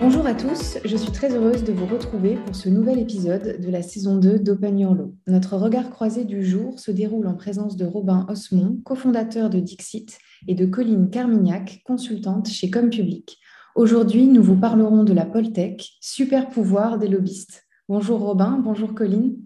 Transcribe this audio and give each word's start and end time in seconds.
Bonjour 0.00 0.26
à 0.26 0.34
tous, 0.34 0.78
je 0.84 0.96
suis 0.96 1.10
très 1.10 1.34
heureuse 1.34 1.64
de 1.64 1.72
vous 1.72 1.86
retrouver 1.86 2.36
pour 2.36 2.54
ce 2.54 2.68
nouvel 2.68 3.00
épisode 3.00 3.60
de 3.60 3.68
la 3.68 3.82
saison 3.82 4.16
2 4.16 4.38
d'Open 4.38 4.78
Your 4.78 4.94
Law. 4.94 5.14
Notre 5.26 5.56
regard 5.56 5.90
croisé 5.90 6.24
du 6.24 6.44
jour 6.44 6.78
se 6.78 6.92
déroule 6.92 7.26
en 7.26 7.34
présence 7.34 7.76
de 7.76 7.84
Robin 7.84 8.24
Osmond, 8.28 8.78
cofondateur 8.84 9.50
de 9.50 9.58
Dixit, 9.58 10.18
et 10.46 10.54
de 10.54 10.66
Colline 10.66 11.10
Carmignac, 11.10 11.82
consultante 11.84 12.48
chez 12.48 12.70
Public. 12.70 13.38
Aujourd'hui, 13.74 14.28
nous 14.28 14.42
vous 14.42 14.56
parlerons 14.56 15.02
de 15.02 15.12
la 15.12 15.26
Poltech, 15.26 15.90
super 16.00 16.48
pouvoir 16.48 16.98
des 16.98 17.08
lobbyistes. 17.08 17.64
Bonjour 17.88 18.20
Robin, 18.20 18.60
bonjour 18.62 18.94
Colline. 18.94 19.36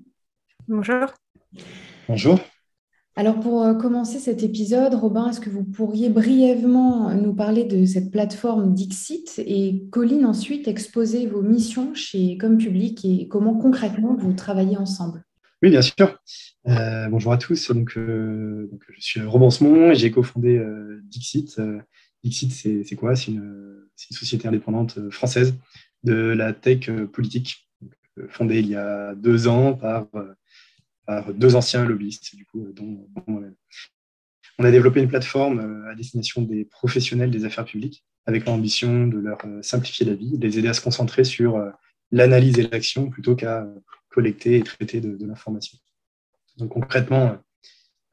Bonjour. 0.68 1.06
Bonjour. 2.08 2.38
Alors 3.14 3.38
pour 3.40 3.62
euh, 3.62 3.74
commencer 3.74 4.18
cet 4.18 4.42
épisode, 4.42 4.94
Robin, 4.94 5.28
est-ce 5.28 5.40
que 5.40 5.50
vous 5.50 5.64
pourriez 5.64 6.08
brièvement 6.08 7.14
nous 7.14 7.34
parler 7.34 7.64
de 7.64 7.84
cette 7.84 8.10
plateforme 8.10 8.72
Dixit 8.72 9.38
et 9.44 9.84
Colline 9.90 10.24
ensuite 10.24 10.66
exposer 10.66 11.26
vos 11.26 11.42
missions 11.42 11.94
chez 11.94 12.38
Comme 12.38 12.56
Public 12.56 13.04
et 13.04 13.28
comment 13.28 13.54
concrètement 13.54 14.16
vous 14.16 14.32
travaillez 14.32 14.78
ensemble? 14.78 15.24
Oui, 15.62 15.68
bien 15.68 15.82
sûr. 15.82 16.18
Euh, 16.66 17.06
bonjour 17.08 17.32
à 17.32 17.36
tous. 17.36 17.70
Donc, 17.70 17.98
euh, 17.98 18.70
je 18.96 19.00
suis 19.00 19.20
Robin 19.20 19.50
Smont 19.50 19.90
et 19.90 19.94
j'ai 19.94 20.10
cofondé 20.10 20.64
Dixit. 21.04 21.60
Dixit, 22.24 22.50
c'est 22.50 22.96
quoi? 22.96 23.14
C'est 23.14 23.32
une, 23.32 23.82
société 23.94 24.48
indépendante 24.48 25.10
française 25.10 25.54
de 26.02 26.14
la 26.14 26.52
tech 26.52 26.90
politique, 27.12 27.68
fondée 28.30 28.60
il 28.60 28.68
y 28.68 28.74
a 28.74 29.14
deux 29.14 29.46
ans 29.48 29.74
par 29.74 30.06
par 31.06 31.32
deux 31.34 31.56
anciens 31.56 31.84
lobbyistes, 31.84 32.34
coup, 32.50 32.66
dont, 32.72 33.08
moi-même. 33.26 33.54
On 34.58 34.64
a 34.64 34.70
développé 34.70 35.00
une 35.00 35.08
plateforme 35.08 35.60
euh, 35.60 35.90
à 35.90 35.94
destination 35.94 36.42
des 36.42 36.64
professionnels 36.64 37.30
des 37.30 37.44
affaires 37.44 37.64
publiques, 37.64 38.04
avec 38.26 38.44
l'ambition 38.46 39.06
de 39.06 39.18
leur 39.18 39.38
euh, 39.44 39.62
simplifier 39.62 40.06
la 40.06 40.14
vie, 40.14 40.38
de 40.38 40.46
les 40.46 40.58
aider 40.58 40.68
à 40.68 40.74
se 40.74 40.80
concentrer 40.80 41.24
sur 41.24 41.56
euh, 41.56 41.70
l'analyse 42.10 42.58
et 42.58 42.68
l'action 42.68 43.08
plutôt 43.08 43.34
qu'à 43.34 43.66
collecter 44.10 44.58
et 44.58 44.62
traiter 44.62 45.00
de, 45.00 45.26
l'information. 45.26 45.78
Donc 46.58 46.72
concrètement, 46.72 47.38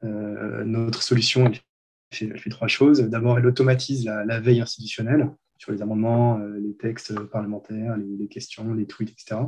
notre 0.02 1.02
solution 1.02 1.52
fait, 2.10 2.48
trois 2.48 2.68
choses. 2.68 3.00
D'abord, 3.00 3.38
elle 3.38 3.44
automatise 3.44 4.06
la, 4.06 4.40
veille 4.40 4.62
institutionnelle 4.62 5.30
sur 5.58 5.72
les 5.72 5.82
amendements, 5.82 6.38
les 6.38 6.74
textes 6.74 7.20
parlementaires, 7.26 7.98
les, 7.98 8.28
questions, 8.28 8.72
les 8.72 8.86
tweets, 8.86 9.10
etc. 9.10 9.42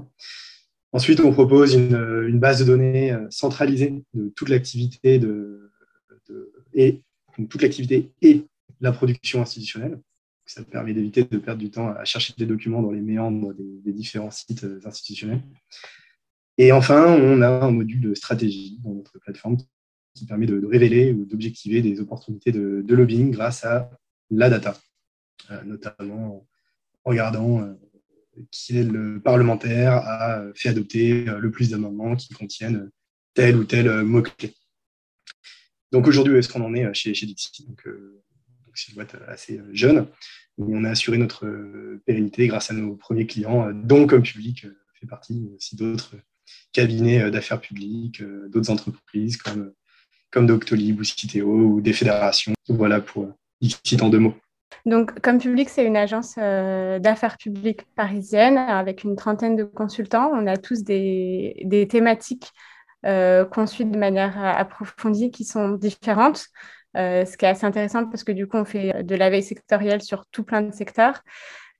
Ensuite, 0.92 1.20
on 1.20 1.32
propose 1.32 1.74
une, 1.74 2.38
base 2.38 2.60
de 2.60 2.64
données 2.66 3.12
euh, 3.12 3.26
centralisée 3.30 4.04
de 4.12 4.28
toute 4.36 4.50
l'activité 4.50 5.20
et 6.74 7.02
toute 7.48 7.62
l'activité 7.62 8.12
et 8.20 8.46
la 8.80 8.92
production 8.92 9.40
institutionnelle. 9.40 9.98
Ça 10.44 10.62
permet 10.64 10.92
d'éviter 10.92 11.24
de 11.24 11.38
perdre 11.38 11.60
du 11.60 11.70
temps 11.70 11.88
à 11.88 12.04
chercher 12.04 12.34
des 12.36 12.44
documents 12.44 12.82
dans 12.82 12.90
les 12.90 13.00
méandres 13.00 13.54
des, 13.54 13.92
différents 13.92 14.30
sites 14.30 14.64
euh, 14.64 14.80
institutionnels. 14.84 15.40
Et 16.58 16.72
enfin, 16.72 17.06
on 17.06 17.40
a 17.40 17.48
un 17.48 17.70
module 17.70 18.00
de 18.00 18.14
stratégie 18.14 18.78
dans 18.84 18.92
notre 18.92 19.18
plateforme 19.18 19.56
qui 20.14 20.26
permet 20.26 20.44
de, 20.44 20.62
révéler 20.66 21.12
ou 21.12 21.24
d'objectiver 21.24 21.80
des 21.80 22.00
opportunités 22.00 22.52
de, 22.52 22.84
lobbying 22.86 23.30
grâce 23.30 23.64
à 23.64 23.90
la 24.30 24.50
data, 24.50 24.76
euh, 25.50 25.62
notamment 25.64 26.46
en 27.04 27.10
regardant 27.10 27.66
le 28.70 29.18
parlementaire 29.18 29.94
a 29.94 30.42
fait 30.54 30.68
adopter 30.68 31.28
euh, 31.28 31.38
le 31.38 31.50
plus 31.50 31.70
d'amendements 31.70 32.16
qui 32.16 32.32
contiennent 32.34 32.90
tel 33.34 33.56
ou 33.56 33.64
tel 33.64 33.88
euh, 33.88 34.04
mot-clé. 34.04 34.54
Donc 35.90 36.06
aujourd'hui, 36.06 36.36
est-ce 36.36 36.48
qu'on 36.48 36.64
en 36.64 36.74
est 36.74 36.84
euh, 36.84 36.94
chez, 36.94 37.14
chez 37.14 37.26
donc, 37.26 37.86
c'est 38.74 38.88
une 38.88 38.94
boîte 38.94 39.16
assez 39.28 39.60
jeune. 39.72 40.06
on 40.56 40.84
a 40.84 40.90
assuré 40.90 41.18
notre 41.18 41.46
pérennité 42.06 42.46
grâce 42.46 42.70
à 42.70 42.74
nos 42.74 42.96
premiers 42.96 43.26
clients, 43.26 43.70
dont 43.70 44.06
comme 44.06 44.22
public 44.22 44.66
fait 44.98 45.06
partie 45.06 45.50
aussi 45.54 45.76
d'autres 45.76 46.14
cabinets 46.72 47.30
d'affaires 47.30 47.60
publiques, 47.60 48.22
d'autres 48.48 48.70
entreprises 48.70 49.36
comme, 49.36 49.74
comme 50.30 50.46
Doctolib 50.46 51.00
ou 51.00 51.04
Citeo 51.04 51.46
ou 51.46 51.80
des 51.82 51.92
fédérations. 51.92 52.54
Voilà 52.66 53.02
pour 53.02 53.30
Dixit 53.60 54.00
en 54.00 54.08
deux 54.08 54.20
mots. 54.20 54.36
Donc, 54.86 55.20
comme 55.20 55.38
public, 55.38 55.68
c'est 55.68 55.84
une 55.84 55.96
agence 55.96 56.34
euh, 56.38 56.98
d'affaires 56.98 57.36
publiques 57.36 57.86
parisienne 57.94 58.58
avec 58.58 59.04
une 59.04 59.16
trentaine 59.16 59.56
de 59.56 59.64
consultants. 59.64 60.30
On 60.32 60.46
a 60.46 60.56
tous 60.56 60.82
des, 60.82 61.86
thématiques 61.90 62.50
euh, 63.06 63.44
conçues 63.44 63.84
de 63.84 63.98
manière 63.98 64.42
approfondie 64.42 65.30
qui 65.30 65.44
sont 65.44 65.70
différentes. 65.70 66.46
Euh, 66.96 67.24
ce 67.24 67.38
qui 67.38 67.46
est 67.46 67.48
assez 67.48 67.64
intéressant 67.64 68.04
parce 68.06 68.22
que 68.22 68.32
du 68.32 68.46
coup, 68.46 68.58
on 68.58 68.64
fait 68.64 69.02
de 69.02 69.14
la 69.14 69.30
veille 69.30 69.42
sectorielle 69.42 70.02
sur 70.02 70.26
tout 70.26 70.44
plein 70.44 70.62
de 70.62 70.72
secteurs. 70.72 71.22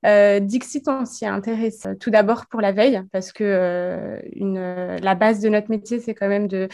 Dixit, 0.04 0.88
on 0.88 1.04
s'y 1.04 1.26
intéresse 1.26 1.86
tout 2.00 2.10
d'abord 2.10 2.47
pour 2.47 2.60
la 2.60 2.72
veille 2.72 3.03
parce 3.12 3.30
que 3.30 4.19
la 5.00 5.14
base 5.14 5.38
de 5.41 5.48
notre 5.48 5.70
métier, 5.70 6.00
c'est 6.00 6.14
quand 6.14 6.26
même 6.26 6.48
de 6.48 6.69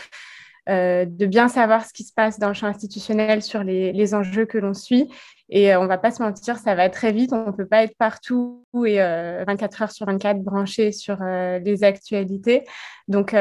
euh, 0.69 1.07
de 1.07 1.25
bien 1.25 1.49
savoir 1.49 1.87
ce 1.87 1.95
qui 1.95 2.05
se 2.05 2.13
passe 2.13 2.39
dans 2.39 2.49
le 2.49 2.55
champ 2.55 2.67
institutionnel 2.67 3.43
sur 3.43 3.63
les, 3.63 4.15
enjeux 4.15 4.45
que 4.45 4.59
l'on 4.59 4.75
suit. 4.75 5.11
Et 5.49 5.73
euh, 5.73 5.81
on 5.81 5.85
ne 5.85 5.89
va 5.89 5.97
pas 5.97 6.11
se 6.11 6.23
mentir, 6.23 6.59
ça 6.59 6.75
va 6.75 6.91
très 6.91 7.11
vite. 7.11 7.33
On 7.33 7.47
ne 7.47 7.53
peut 7.53 7.67
pas 7.67 7.85
être 7.85 7.97
partout 7.97 8.67
et 8.87 8.99
24 8.99 9.01
euh, 9.01 9.85
heures 9.85 9.91
sur 9.91 10.07
24 10.07 10.43
branché 10.43 10.93
sur 10.93 11.17
les 11.23 11.85
actualités. 11.85 12.65
Donc, 13.09 13.35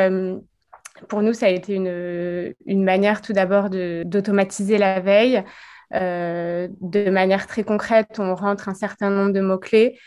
pour 1.09 1.21
nous, 1.21 1.33
ça 1.33 1.47
a 1.47 1.49
été 1.49 1.73
une, 1.73 2.53
une 2.65 2.83
manière 2.83 3.21
tout 3.21 3.33
d'abord 3.33 3.69
d'automatiser 3.69 4.77
la 4.77 5.01
veille. 5.01 5.43
de 5.91 7.09
manière 7.09 7.45
très 7.45 7.63
concrète, 7.63 8.19
on 8.19 8.35
rentre 8.35 8.69
un 8.69 8.73
certain 8.73 9.09
nombre 9.09 9.33
de 9.33 9.41
mots-clés 9.41 9.99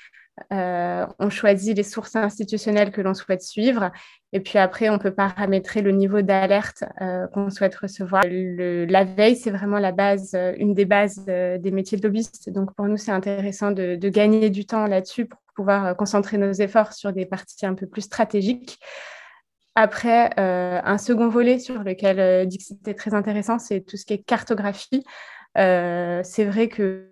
euh, 0.52 1.06
on 1.18 1.30
choisit 1.30 1.76
les 1.76 1.82
sources 1.82 2.16
institutionnelles 2.16 2.90
que 2.90 3.00
l'on 3.00 3.14
souhaite 3.14 3.42
suivre 3.42 3.90
et 4.32 4.40
puis 4.40 4.58
après, 4.58 4.88
on 4.88 4.98
peut 4.98 5.12
paramétrer 5.12 5.82
le 5.82 5.90
niveau 5.90 6.22
d'alerte 6.22 6.84
euh, 7.00 7.26
qu'on 7.28 7.50
souhaite 7.50 7.74
recevoir. 7.74 8.22
la 8.24 9.04
veille, 9.04 9.36
c'est 9.36 9.50
vraiment 9.50 9.78
la 9.78 9.92
base, 9.92 10.34
euh, 10.34 10.54
une 10.56 10.74
des 10.74 10.84
bases 10.84 11.24
des 11.24 11.70
métiers 11.72 11.98
de 11.98 12.02
lobbyiste. 12.06 12.50
Donc 12.50 12.74
pour 12.74 12.86
nous, 12.86 12.96
c'est 12.96 13.10
intéressant 13.10 13.70
de, 13.72 13.96
gagner 14.08 14.50
du 14.50 14.66
temps 14.66 14.86
là-dessus 14.86 15.26
pour 15.26 15.40
pouvoir 15.56 15.96
concentrer 15.96 16.38
nos 16.38 16.52
efforts 16.52 16.92
sur 16.92 17.12
des 17.12 17.26
parties 17.26 17.66
un 17.66 17.74
peu 17.74 17.86
plus 17.86 18.02
stratégiques. 18.02 18.78
Après, 19.76 20.30
un 20.36 20.98
second 20.98 21.28
volet 21.28 21.58
sur 21.58 21.82
lequel 21.82 22.46
Dixit 22.48 22.86
est 22.88 22.94
très 22.94 23.14
intéressant, 23.14 23.58
c'est 23.58 23.80
tout 23.80 23.96
ce 23.96 24.04
qui 24.04 24.14
est 24.14 24.22
cartographie. 24.22 25.04
c'est 25.54 26.44
vrai 26.44 26.68
que 26.68 27.09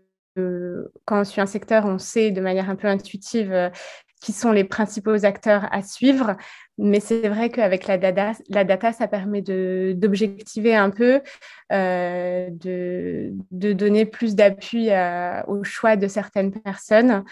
quand 1.05 1.21
on 1.21 1.25
suit 1.25 1.41
un 1.41 1.47
secteur, 1.47 1.85
on 1.87 1.99
sait 1.99 2.31
de 2.31 2.41
manière 2.41 2.71
un 2.71 2.77
peu 2.77 2.89
intuitive 2.89 3.53
euh, 3.53 3.71
qui 4.21 4.33
sont 4.33 4.51
les 4.51 4.65
principaux 4.65 5.25
acteurs 5.25 5.69
à 5.71 5.83
suivre. 5.83 6.37
Mais 6.77 6.99
c'est 6.99 7.29
vrai 7.29 7.51
qu'avec 7.51 7.87
la 7.87 7.99
data, 7.99 8.33
la 8.49 8.65
data, 8.65 8.93
ça 8.93 9.07
permet 9.07 9.43
d'objectiver 9.43 10.75
un 10.75 10.91
peu, 10.91 11.21
euh, 11.73 12.49
de, 12.51 13.33
donner 13.51 14.07
plus 14.07 14.35
d'appui 14.35 14.91
au 15.47 15.63
choix 15.63 15.95
de 15.97 16.09
certaines 16.09 16.53
personnes 16.53 17.25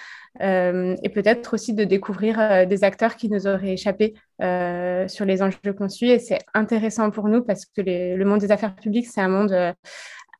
euh, 0.42 0.94
et 1.02 1.08
peut-être 1.08 1.54
aussi 1.54 1.74
de 1.74 1.84
découvrir 1.84 2.66
des 2.68 2.84
acteurs 2.84 3.16
qui 3.16 3.28
nous 3.28 3.48
auraient 3.48 3.72
échappé 3.72 4.14
sur 4.38 5.24
les 5.24 5.42
enjeux 5.42 5.72
qu'on 5.76 5.88
suit. 5.88 6.10
Et 6.10 6.20
c'est 6.20 6.38
intéressant 6.54 7.10
pour 7.10 7.28
nous 7.28 7.42
parce 7.42 7.66
que 7.66 7.82
le 7.82 8.24
monde 8.24 8.40
des 8.40 8.52
affaires 8.52 8.76
publiques, 8.76 9.06
c'est 9.06 9.20
un 9.20 9.28
monde 9.28 9.74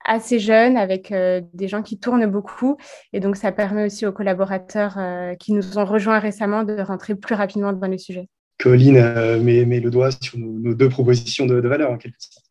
assez 0.07 0.39
jeune, 0.39 0.77
avec 0.77 1.13
euh, 1.13 1.43
des 1.53 1.69
gens 1.69 1.83
qui 1.83 1.99
tournent 1.99 2.27
beaucoup. 2.27 2.77
Et 3.13 3.21
donc, 3.21 3.37
ça 3.37 3.53
permet 3.53 3.85
aussi 3.85 4.07
aux 4.07 4.13
collaborateurs 4.13 4.97
euh, 4.99 5.35
qui 5.35 5.53
nous 5.53 5.79
ont 5.79 5.85
rejoints 5.85 6.19
récemment 6.19 6.63
de 6.63 6.81
rentrer 6.81 7.15
plus 7.15 7.35
rapidement 7.35 7.73
dans 7.73 7.87
les 7.89 7.99
sujets. 7.99 8.29
Colline 8.59 8.97
euh, 8.97 9.41
met, 9.41 9.81
le 9.81 9.91
doigt 9.91 10.11
sur 10.13 10.39
nos, 10.39 10.75
deux 10.75 10.89
propositions 10.89 11.47
de, 11.47 11.57
valeur, 11.57 11.91
en 11.91 11.99
quelque 11.99 12.17
sorte. 12.19 12.47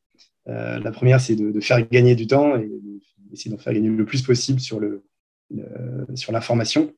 la 0.46 0.92
première, 0.92 1.20
c'est 1.20 1.36
de, 1.36 1.60
faire 1.60 1.82
gagner 1.90 2.16
du 2.16 2.28
temps 2.28 2.56
et 2.58 2.70
d'essayer 3.32 3.50
d'en 3.50 3.58
faire 3.58 3.74
gagner 3.74 3.90
le 3.90 4.06
plus 4.06 4.22
possible 4.22 4.60
sur, 4.60 4.80
le, 4.80 5.04
sur 6.14 6.32
l'information. 6.32 6.94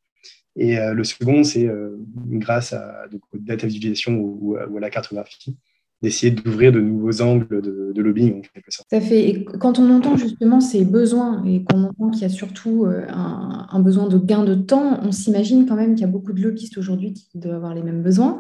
Et 0.58 0.76
le 0.76 1.04
second, 1.04 1.44
c'est 1.44 1.70
grâce 2.16 2.74
à 2.74 3.06
la 3.12 3.18
data 3.34 3.68
visualisation 3.68 4.16
ou, 4.18 4.58
à 4.58 4.80
la 4.80 4.90
cartographie, 4.90 5.56
d'essayer 6.04 6.32
d'ouvrir 6.32 6.72
de 6.72 6.80
nouveaux 6.80 7.22
angles 7.22 7.62
de, 7.62 7.94
lobbying 8.00 8.38
en 8.38 8.42
quelque 8.42 8.72
sorte. 8.72 8.88
Ça 8.92 9.02
fait. 9.02 9.30
Et 9.30 9.46
quand 9.46 9.80
on 9.80 9.90
entend 9.90 10.16
justement 10.16 10.60
ces 10.60 10.86
besoins 10.86 11.44
et 11.46 11.64
qu'on 11.64 11.86
entend 11.86 12.12
qu'il 12.12 12.22
y 12.22 12.26
a 12.26 12.30
surtout 12.30 12.86
euh, 12.86 13.08
un, 13.10 13.80
besoin 13.80 14.08
de 14.08 14.18
gain 14.20 14.44
de 14.44 14.54
temps, 14.54 15.00
on 15.02 15.12
s'imagine 15.12 15.66
quand 15.66 15.76
même 15.76 15.96
qu'il 15.96 16.02
y 16.02 16.10
a 16.10 16.12
beaucoup 16.12 16.34
de 16.34 16.42
lobbyistes 16.42 16.78
aujourd'hui 16.78 17.14
qui 17.14 17.40
doivent 17.40 17.56
avoir 17.56 17.74
les 17.74 17.82
mêmes 17.82 18.04
besoins. 18.04 18.38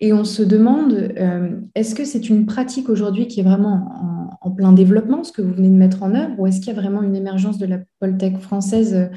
Et 0.00 0.12
on 0.12 0.22
se 0.24 0.42
demande, 0.42 0.92
euh, 0.92 1.60
est-ce 1.74 1.96
que 1.96 2.04
c'est 2.04 2.28
une 2.28 2.46
pratique 2.46 2.88
aujourd'hui 2.88 3.26
qui 3.26 3.40
est 3.40 3.44
vraiment 3.44 4.28
en, 4.40 4.50
plein 4.52 4.72
développement, 4.72 5.24
ce 5.24 5.32
que 5.32 5.42
vous 5.42 5.52
venez 5.52 5.68
de 5.68 5.74
mettre 5.74 6.02
en 6.02 6.14
œuvre, 6.14 6.38
ou 6.38 6.46
est-ce 6.46 6.60
qu'il 6.60 6.68
y 6.68 6.76
a 6.76 6.80
vraiment 6.80 7.02
une 7.02 7.16
émergence 7.16 7.58
de 7.58 7.66
la 7.66 7.78
Poltech 7.98 8.38
française 8.38 9.10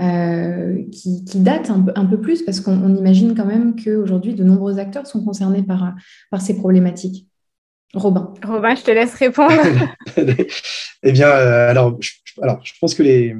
euh, 0.00 0.82
qui, 0.92 1.22
date 1.36 1.70
un 1.70 2.06
peu, 2.06 2.20
plus? 2.20 2.42
Parce 2.42 2.60
qu'on 2.60 2.94
imagine 2.94 3.34
quand 3.34 3.46
même 3.46 3.74
qu'aujourd'hui, 3.76 4.34
de 4.34 4.44
nombreux 4.44 4.78
acteurs 4.78 5.06
sont 5.06 5.24
concernés 5.24 5.62
par 5.62 5.94
ces 6.40 6.56
problématiques. 6.56 7.26
Robin. 7.94 8.34
Robin, 8.44 8.74
je 8.74 8.82
te 8.82 8.90
laisse 8.90 9.14
répondre. 9.14 9.52
eh 11.02 11.12
bien, 11.12 11.28
euh, 11.28 11.70
alors, 11.70 11.96
je, 12.00 12.10
alors, 12.40 12.60
je 12.64 12.72
pense 12.80 12.94
que 12.94 13.02
les, 13.02 13.34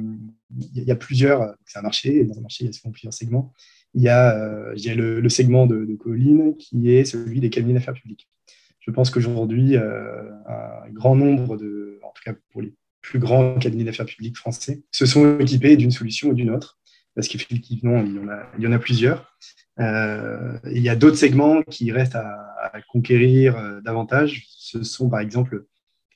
il 0.75 0.83
y 0.83 0.91
a 0.91 0.95
plusieurs, 0.95 1.55
c'est 1.65 1.79
un 1.79 1.83
marché, 1.83 2.19
et 2.19 2.23
dans 2.25 2.37
un 2.37 2.41
marché, 2.41 2.65
il 2.65 2.67
y 2.67 2.69
a 2.69 2.73
souvent 2.73 2.91
plusieurs 2.91 3.13
segments. 3.13 3.53
il 3.93 4.01
y 4.01 4.09
a 4.09 4.65
le, 4.95 5.29
segment 5.29 5.67
de, 5.67 5.85
de, 5.85 5.95
Colline 5.95 6.55
qui 6.57 6.91
est 6.93 7.05
celui 7.05 7.39
des 7.39 7.49
cabinets 7.49 7.75
d'affaires 7.75 7.93
publiques. 7.93 8.27
Je 8.79 8.91
pense 8.91 9.09
qu'aujourd'hui, 9.09 9.77
un 9.77 10.89
grand 10.91 11.15
nombre 11.15 11.55
de, 11.55 11.99
en 12.03 12.09
tout 12.09 12.23
cas 12.25 12.33
pour 12.51 12.61
les 12.61 12.73
plus 13.01 13.19
grands 13.19 13.55
cabinets 13.55 13.83
d'affaires 13.83 14.05
publiques 14.05 14.37
français, 14.37 14.83
se 14.91 15.05
sont 15.05 15.39
équipés 15.39 15.75
d'une 15.75 15.91
solution 15.91 16.29
ou 16.29 16.33
d'une 16.33 16.51
autre, 16.51 16.79
parce 17.15 17.27
qu'effectivement, 17.27 18.01
il, 18.03 18.15
y 18.15 18.19
en 18.19 18.29
a, 18.29 18.43
il 18.57 18.63
y 18.63 18.67
en 18.67 18.71
a 18.71 18.79
plusieurs. 18.79 19.35
Euh, 19.79 20.57
il 20.71 20.81
y 20.81 20.89
a 20.89 20.95
d'autres 20.95 21.17
segments 21.17 21.61
qui 21.63 21.91
restent 21.91 22.15
à, 22.15 22.37
conquérir 22.89 23.57
euh, 23.57 23.81
davantage. 23.81 24.45
Ce 24.47 24.83
sont 24.83 25.09
par 25.09 25.19
exemple 25.19 25.65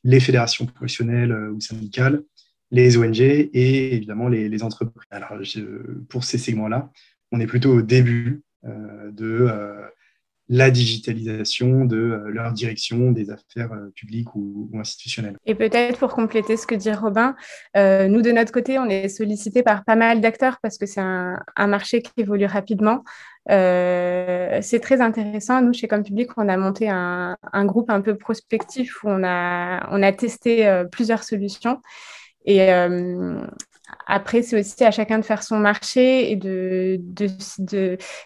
les 0.03 0.19
fédérations 0.19 0.65
professionnelles 0.65 1.31
euh, 1.31 1.51
ou 1.51 1.59
syndicales, 1.59 2.23
les 2.71 2.97
ONG 2.97 3.19
et 3.19 3.95
évidemment 3.95 4.27
les, 4.27 4.63
entreprises. 4.63 5.01
Alors, 5.09 5.33
pour 6.09 6.23
ces 6.23 6.37
segments-là, 6.37 6.91
on 7.31 7.39
est 7.39 7.47
plutôt 7.47 7.73
au 7.73 7.81
début 7.81 8.43
de 8.63 9.47
la 10.47 10.69
digitalisation 10.69 11.85
de 11.85 11.97
euh, 11.97 12.29
leur 12.29 12.53
direction 12.53 13.11
des 13.11 13.31
affaires 13.31 13.71
euh, 13.73 13.91
publiques 13.95 14.35
ou, 14.35 14.69
institutionnelles. 14.75 15.37
Et 15.45 15.55
peut-être 15.55 15.97
pour 15.97 16.13
compléter 16.13 16.55
ce 16.55 16.67
que 16.67 16.75
dit 16.75 16.91
Robin, 16.91 17.35
euh, 17.75 18.07
nous 18.07 18.21
de 18.21 18.31
notre 18.31 18.51
côté, 18.51 18.77
on 18.77 18.85
est 18.85 19.09
sollicité 19.09 19.63
par 19.63 19.83
pas 19.83 19.95
mal 19.95 20.21
d'acteurs 20.21 20.57
parce 20.61 20.77
que 20.77 20.85
c'est 20.85 21.01
un, 21.01 21.39
marché 21.57 22.01
qui 22.01 22.11
évolue 22.17 22.45
rapidement. 22.45 23.03
c'est 23.47 24.79
très 24.81 25.01
intéressant. 25.01 25.61
Nous, 25.61 25.73
chez 25.73 25.87
Comme 25.87 26.03
Public, 26.03 26.29
on 26.37 26.47
a 26.47 26.57
monté 26.57 26.89
un, 26.89 27.37
groupe 27.65 27.89
un 27.89 28.01
peu 28.01 28.15
prospectif 28.15 29.03
où 29.03 29.09
on 29.09 29.23
a, 29.23 29.87
on 29.91 30.03
a 30.03 30.11
testé 30.11 30.83
plusieurs 30.91 31.23
solutions. 31.23 31.79
Et, 32.45 32.69
après, 34.07 34.41
c'est 34.41 34.59
aussi 34.59 34.83
à 34.83 34.91
chacun 34.91 35.19
de 35.19 35.25
faire 35.25 35.43
son 35.43 35.57
marché 35.57 36.31
et 36.31 36.35
de, 36.35 36.99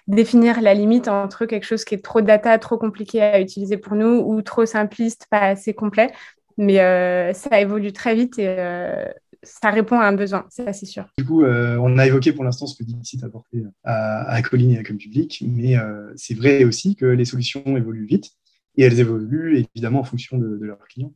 définir 0.07 0.61
la 0.61 0.73
limite 0.73 1.07
entre 1.07 1.45
quelque 1.45 1.65
chose 1.65 1.83
qui 1.83 1.95
est 1.95 2.03
trop 2.03 2.21
data, 2.21 2.57
trop 2.59 2.77
compliqué 2.77 3.21
à 3.21 3.39
utiliser 3.39 3.77
pour 3.77 3.95
nous 3.95 4.23
ou 4.25 4.41
trop 4.41 4.65
simpliste, 4.65 5.27
pas 5.29 5.41
assez 5.41 5.73
complet. 5.73 6.11
Mais 6.57 6.81
euh, 6.81 7.33
ça 7.33 7.59
évolue 7.61 7.93
très 7.93 8.15
vite 8.15 8.37
et 8.37 8.47
euh, 8.47 9.05
ça 9.43 9.69
répond 9.69 9.97
à 9.97 10.05
un 10.05 10.13
besoin, 10.13 10.45
c'est 10.49 10.67
assez 10.67 10.85
sûr. 10.85 11.05
Du 11.17 11.25
coup, 11.25 11.43
euh, 11.43 11.77
on 11.77 11.97
a 11.97 12.05
évoqué 12.05 12.33
pour 12.33 12.43
l'instant 12.43 12.67
ce 12.67 12.77
que 12.77 12.83
Dixit 12.83 13.23
a 13.23 13.27
apporté 13.27 13.63
à, 13.85 14.29
à 14.29 14.41
Colline 14.41 14.71
et 14.71 14.79
à 14.79 14.83
Comme 14.83 14.97
Public, 14.97 15.41
mais 15.47 15.75
c'est 16.15 16.33
vrai 16.33 16.65
aussi 16.65 16.95
que 16.95 17.05
les 17.05 17.25
solutions 17.25 17.63
évoluent 17.65 18.05
vite 18.05 18.31
et 18.75 18.83
elles 18.83 18.99
évoluent 18.99 19.65
évidemment 19.73 20.01
en 20.01 20.03
fonction 20.03 20.37
de, 20.37 20.57
de 20.57 20.65
leurs 20.65 20.85
clients. 20.89 21.13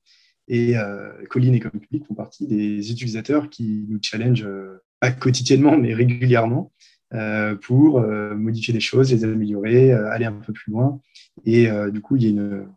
Et 0.47 0.77
euh, 0.77 1.11
Colline 1.29 1.55
et 1.55 1.59
Comme 1.59 1.71
Public 1.71 2.05
font 2.05 2.15
partie 2.15 2.47
des 2.47 2.91
utilisateurs 2.91 3.49
qui 3.49 3.85
nous 3.89 3.99
challengent, 4.01 4.45
euh, 4.45 4.83
pas 4.99 5.11
quotidiennement, 5.11 5.77
mais 5.77 5.93
régulièrement, 5.93 6.71
euh, 7.13 7.55
pour 7.55 8.01
modifier 8.01 8.73
des 8.73 8.79
choses, 8.79 9.11
les 9.11 9.23
améliorer, 9.23 9.91
aller 9.91 10.25
un 10.25 10.33
peu 10.33 10.53
plus 10.53 10.71
loin. 10.71 10.99
Et 11.45 11.67
du 11.91 12.01
coup, 12.01 12.15
il 12.15 12.23
y 12.23 12.25
a 12.27 12.29
une, 12.29 12.67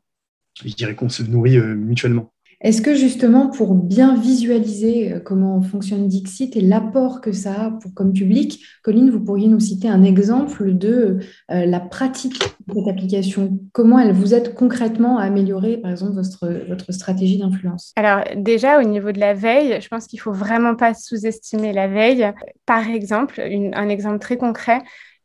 je 0.65 0.75
dirais 0.75 0.95
qu'on 0.95 1.09
se 1.09 1.23
nourrit 1.23 1.59
mutuellement. 1.59 2.33
Est-ce 2.63 2.81
que 2.81 2.95
justement, 2.95 3.49
pour 3.49 3.75
bien 3.75 4.17
visualiser 4.17 5.13
euh, 5.13 5.21
comment 5.21 5.61
fonctionne 5.61 6.09
Dixit 6.09 6.57
et 6.57 6.63
l'apport 6.63 7.21
que 7.21 7.31
ça 7.33 7.53
a 7.53 7.71
pour, 7.71 7.93
comme 7.93 8.13
public, 8.13 8.65
Colline, 8.83 9.11
vous 9.11 9.21
pourriez 9.21 9.49
nous 9.49 9.61
citer 9.61 9.89
un 9.89 10.03
exemple 10.03 10.73
de 10.73 11.19
euh, 11.51 11.67
la 11.67 11.81
pratique 11.81 12.39
de 12.67 12.75
cette 12.75 12.89
application? 12.89 13.59
Comment 13.73 13.99
elle 13.99 14.13
vous 14.13 14.33
aide 14.33 14.55
concrètement 14.55 15.19
à 15.19 15.25
améliorer, 15.25 15.77
par 15.77 15.91
exemple, 15.91 16.15
votre, 16.15 16.49
votre 16.67 16.93
stratégie 16.93 17.39
d'influence? 17.39 17.93
Alors 17.97 18.25
déjà, 18.37 18.81
au 18.81 18.85
niveau 18.85 19.13
de 19.13 19.21
la 19.21 19.35
veille, 19.35 19.79
je 19.81 19.89
pense 19.89 20.07
qu'il 20.07 20.19
ne 20.19 20.23
faut 20.23 20.33
vraiment 20.33 20.77
pas 20.77 20.95
sous-estimer 20.95 21.75
la 21.75 21.89
veille. 21.89 22.33
Par 22.65 22.89
exemple, 22.89 23.41
un 23.41 23.89
exemple 23.89 24.19
très 24.19 24.39
concret, 24.39 24.81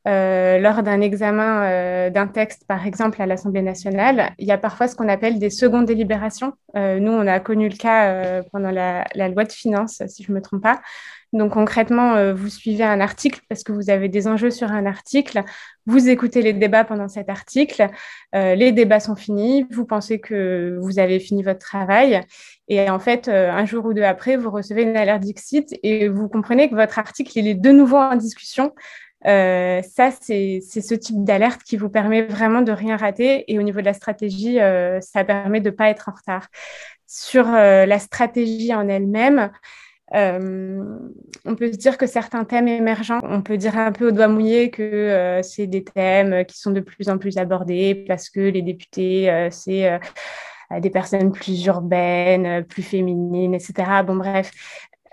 euh, 0.07 0.57
lors 0.57 0.81
d'un 0.81 0.99
examen 0.99 1.63
euh, 1.63 2.09
d'un 2.09 2.25
texte, 2.25 2.65
par 2.67 2.87
exemple, 2.87 3.21
à 3.21 3.27
l'Assemblée 3.27 3.61
nationale, 3.61 4.33
il 4.39 4.47
y 4.47 4.51
a 4.51 4.57
parfois 4.57 4.87
ce 4.87 4.95
qu'on 4.95 5.07
appelle 5.07 5.37
des 5.37 5.51
secondes 5.51 5.85
délibérations. 5.85 6.53
Euh, 6.75 6.99
nous, 6.99 7.11
on 7.11 7.27
a 7.27 7.39
connu 7.39 7.69
le 7.69 7.75
cas 7.75 8.41
pendant 8.51 8.71
la, 8.71 9.05
loi 9.29 9.43
de 9.43 9.51
finances, 9.51 10.01
si 10.07 10.23
je 10.23 10.31
ne 10.31 10.37
me 10.37 10.41
trompe 10.41 10.63
pas. 10.63 10.81
Donc 11.33 11.53
concrètement, 11.53 12.33
vous 12.33 12.49
suivez 12.49 12.83
un 12.83 12.99
article 12.99 13.39
parce 13.47 13.63
que 13.63 13.71
vous 13.71 13.89
avez 13.89 14.09
des 14.09 14.27
enjeux 14.27 14.51
sur 14.51 14.69
un 14.69 14.85
article, 14.85 15.43
vous 15.85 16.09
écoutez 16.09 16.41
les 16.41 16.51
débats 16.51 16.83
pendant 16.83 17.07
cet 17.07 17.29
article, 17.29 17.87
les 18.33 18.73
débats 18.73 18.99
sont 18.99 19.15
finis, 19.15 19.65
vous 19.71 19.85
pensez 19.85 20.19
que 20.19 20.77
vous 20.81 20.99
avez 20.99 21.21
fini 21.21 21.41
votre 21.41 21.59
travail. 21.59 22.19
Et 22.67 22.89
en 22.89 22.99
fait, 22.99 23.29
un 23.29 23.63
jour 23.63 23.85
ou 23.85 23.93
deux 23.93 24.03
après, 24.03 24.35
vous 24.35 24.51
recevez 24.51 24.81
une 24.81 24.97
alerte 24.97 25.21
Dixit 25.21 25.73
et 25.83 26.09
vous 26.09 26.27
comprenez 26.27 26.69
que 26.69 26.75
votre 26.75 26.99
article, 26.99 27.39
est 27.39 27.53
de 27.53 27.71
nouveau 27.71 27.95
en 27.95 28.17
discussion 28.17 28.73
euh, 29.27 29.81
ça, 29.83 30.11
c'est 30.11 30.61
ce 30.61 30.95
type 30.95 31.23
d'alerte 31.23 31.61
qui 31.63 31.77
vous 31.77 31.89
permet 31.89 32.23
vraiment 32.23 32.61
de 32.61 32.71
rien 32.71 32.97
rater. 32.97 33.51
Et 33.51 33.59
au 33.59 33.61
niveau 33.61 33.79
de 33.79 33.85
la 33.85 33.93
stratégie, 33.93 34.59
euh, 34.59 34.99
ça 35.01 35.23
permet 35.23 35.61
de 35.61 35.69
ne 35.69 35.75
pas 35.75 35.89
être 35.89 36.09
en 36.09 36.13
retard. 36.13 36.47
Sur 37.07 37.47
euh, 37.47 37.85
la 37.85 37.99
stratégie 37.99 38.73
en 38.73 38.87
elle-même, 38.87 39.51
on 40.13 41.55
peut 41.55 41.71
se 41.71 41.77
dire 41.77 41.97
que 41.97 42.05
certains 42.05 42.43
thèmes 42.43 42.67
émergents, 42.67 43.19
on 43.23 43.41
peut 43.41 43.57
dire 43.57 43.77
un 43.77 43.93
peu 43.93 44.09
au 44.09 44.11
doigt 44.11 44.27
mouillé 44.27 44.69
que 44.69 45.39
c'est 45.41 45.67
des 45.67 45.85
thèmes 45.85 46.43
qui 46.45 46.59
sont 46.59 46.71
de 46.71 46.81
plus 46.81 47.07
en 47.07 47.17
plus 47.17 47.37
abordés 47.37 48.03
parce 48.09 48.29
que 48.29 48.41
les 48.41 48.61
députés, 48.61 49.47
c'est 49.51 49.99
des 50.79 50.89
personnes 50.89 51.31
plus 51.31 51.65
urbaines, 51.65 52.65
plus 52.65 52.83
féminines, 52.83 53.53
etc. 53.53 54.03
Bon, 54.05 54.17
bref, 54.17 54.51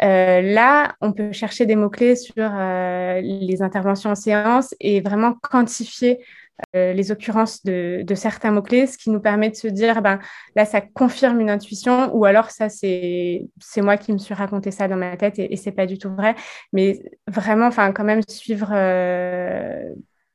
euh, 0.02 0.40
là, 0.42 0.94
on 1.00 1.12
peut 1.12 1.32
chercher 1.32 1.66
des 1.66 1.76
mots-clés 1.76 2.16
sur 2.16 2.34
euh, 2.38 3.20
les 3.20 3.62
interventions 3.62 4.10
en 4.10 4.14
séance 4.14 4.74
et 4.80 5.00
vraiment 5.00 5.34
quantifier 5.34 6.24
euh, 6.74 6.92
les 6.92 7.12
occurrences 7.12 7.64
de, 7.64 8.04
certains 8.14 8.50
mots-clés, 8.50 8.86
ce 8.86 8.98
qui 8.98 9.10
nous 9.10 9.20
permet 9.20 9.50
de 9.50 9.56
se 9.56 9.68
dire, 9.68 10.02
ben, 10.02 10.18
là, 10.56 10.64
ça 10.64 10.80
confirme 10.80 11.40
une 11.40 11.50
intuition, 11.50 12.14
ou 12.16 12.24
alors 12.24 12.50
ça, 12.50 12.68
c'est 12.68 13.48
moi 13.78 13.96
qui 13.96 14.12
me 14.12 14.18
suis 14.18 14.34
raconté 14.34 14.70
ça 14.70 14.88
dans 14.88 14.96
ma 14.96 15.16
tête 15.16 15.38
et, 15.38 15.52
et 15.52 15.56
c'est 15.56 15.72
pas 15.72 15.86
du 15.86 15.98
tout 15.98 16.14
vrai. 16.14 16.34
Mais 16.72 17.00
vraiment, 17.28 17.70
quand 17.70 18.04
même 18.04 18.22
suivre 18.28 18.72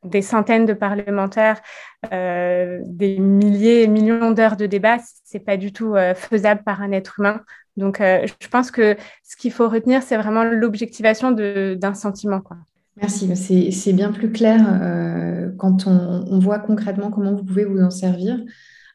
des 0.04 0.22
centaines 0.22 0.66
de 0.66 0.74
parlementaires, 0.74 1.62
des 2.12 3.18
milliers, 3.20 3.88
millions 3.88 4.32
d'heures 4.32 4.58
de 4.58 4.66
débat, 4.66 4.98
c'est 5.26 5.40
pas 5.40 5.58
du 5.58 5.74
tout 5.74 5.96
faisable 6.16 6.64
par 6.64 6.82
un 6.82 6.92
être 6.92 7.20
humain. 7.20 7.42
Donc, 7.78 8.02
euh, 8.02 8.28
je 8.40 8.48
pense 8.48 8.72
que 8.72 8.96
ce 9.24 9.36
qu'il 9.36 9.52
faut 9.52 9.68
retenir, 9.68 10.04
c'est 10.04 10.18
vraiment 10.18 10.44
l'objectivation 10.44 11.32
d'un 11.32 11.94
sentiment. 11.94 12.42
Merci, 12.98 13.72
c'est 13.72 13.94
bien 13.94 14.12
plus 14.12 14.32
clair 14.32 14.62
euh, 14.82 15.50
quand 15.58 15.88
on, 15.88 16.40
voit 16.40 16.60
concrètement 16.60 17.10
comment 17.10 17.34
vous 17.34 17.44
pouvez 17.44 17.66
vous 17.66 17.80
en 17.80 17.90
servir. 17.90 18.40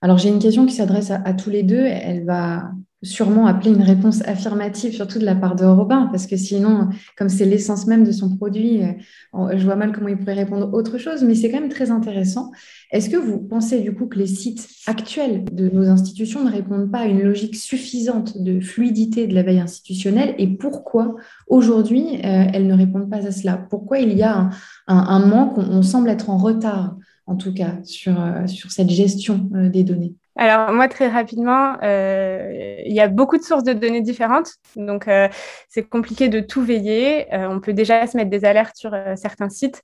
Alors, 0.01 0.19
j'ai 0.19 0.29
une 0.29 0.39
question 0.39 0.67
qui 0.67 0.75
s'adresse 0.75 1.11
à, 1.11 1.33
tous 1.35 1.51
les 1.51 1.65
deux. 1.65 1.85
Elle 1.85 2.25
va 2.25 2.71
sûrement 3.03 3.47
appeler 3.47 3.71
une 3.71 3.83
réponse 3.83 4.23
affirmative, 4.27 4.93
surtout 4.93 5.21
de 5.21 5.25
la 5.25 5.37
part 5.37 5.55
de 5.55 5.65
Robin, 5.65 6.09
parce 6.11 6.27
que 6.27 6.37
sinon, 6.37 6.89
comme 7.17 7.29
c'est 7.29 7.45
l'essence 7.45 7.87
même 7.87 8.03
de 8.03 8.11
son 8.11 8.37
produit, 8.37 8.83
euh, 8.83 9.57
je 9.57 9.65
vois 9.65 9.77
mal 9.77 9.93
comment 9.93 10.09
il 10.09 10.19
pourrait 10.19 10.35
répondre 10.35 10.73
autre 10.73 10.99
chose, 10.99 11.23
mais 11.23 11.37
c'est 11.37 11.51
quand 11.51 11.61
même 11.61 11.69
très 11.69 11.93
intéressant. 11.93 12.51
Est-ce 12.91 13.09
que 13.09 13.17
vous 13.17 13.39
pensez 13.39 13.81
du 13.81 13.95
coup 13.95 14.07
que 14.07 14.19
les 14.19 14.27
sites 14.27 14.69
actuels 14.87 15.45
de 15.53 15.69
nos 15.69 15.89
institutions 15.89 16.43
ne 16.45 16.51
répondent 16.51 16.91
pas 16.91 17.01
à 17.01 17.07
une 17.07 17.23
logique 17.23 17.55
suffisante 17.55 18.43
de 18.43 18.59
fluidité 18.61 19.29
de 19.29 19.35
la 19.35 19.45
veille 19.45 19.61
institutionnelle? 19.61 20.35
Et 20.39 20.49
pourquoi 20.49 21.15
aujourd'hui 21.47 22.17
euh, 22.25 22.45
elles 22.53 22.67
ne 22.67 22.75
répondent 22.75 23.11
pas 23.11 23.27
à 23.27 23.31
cela? 23.31 23.59
Pourquoi 23.71 24.01
il 24.01 24.17
y 24.17 24.23
a 24.25 24.51
un, 24.89 25.27
manque, 25.27 25.57
on, 25.59 25.83
semble 25.83 26.11
être 26.11 26.31
en 26.31 26.39
retard 26.39 26.97
en 27.27 27.37
tout 27.37 27.53
cas 27.53 27.79
sur, 27.85 28.21
euh, 28.21 28.47
sur 28.47 28.73
cette 28.73 28.91
gestion 28.91 29.49
des 29.53 29.85
données 29.85 30.15
alors 30.39 30.73
moi 30.73 30.87
très 30.87 31.09
rapidement, 31.09 31.77
euh, 31.83 32.77
il 32.87 32.95
y 32.95 33.01
a 33.01 33.09
beaucoup 33.09 33.37
de 33.39 33.43
sources 33.43 33.65
de 33.65 33.73
données 33.73 34.03
différentes, 34.03 34.53
donc 34.77 35.09
euh, 35.09 35.29
c'est 35.69 35.83
compliqué 35.83 36.29
de 36.29 36.39
tout 36.39 36.63
veiller. 36.63 37.27
Euh, 37.35 37.49
on 37.49 37.59
peut 37.59 37.73
déjà 37.73 38.07
se 38.07 38.17
mettre 38.17 38.31
des 38.31 38.45
alertes 38.45 38.77
sur 38.77 38.95
certains 39.17 39.49
sites. 39.49 39.83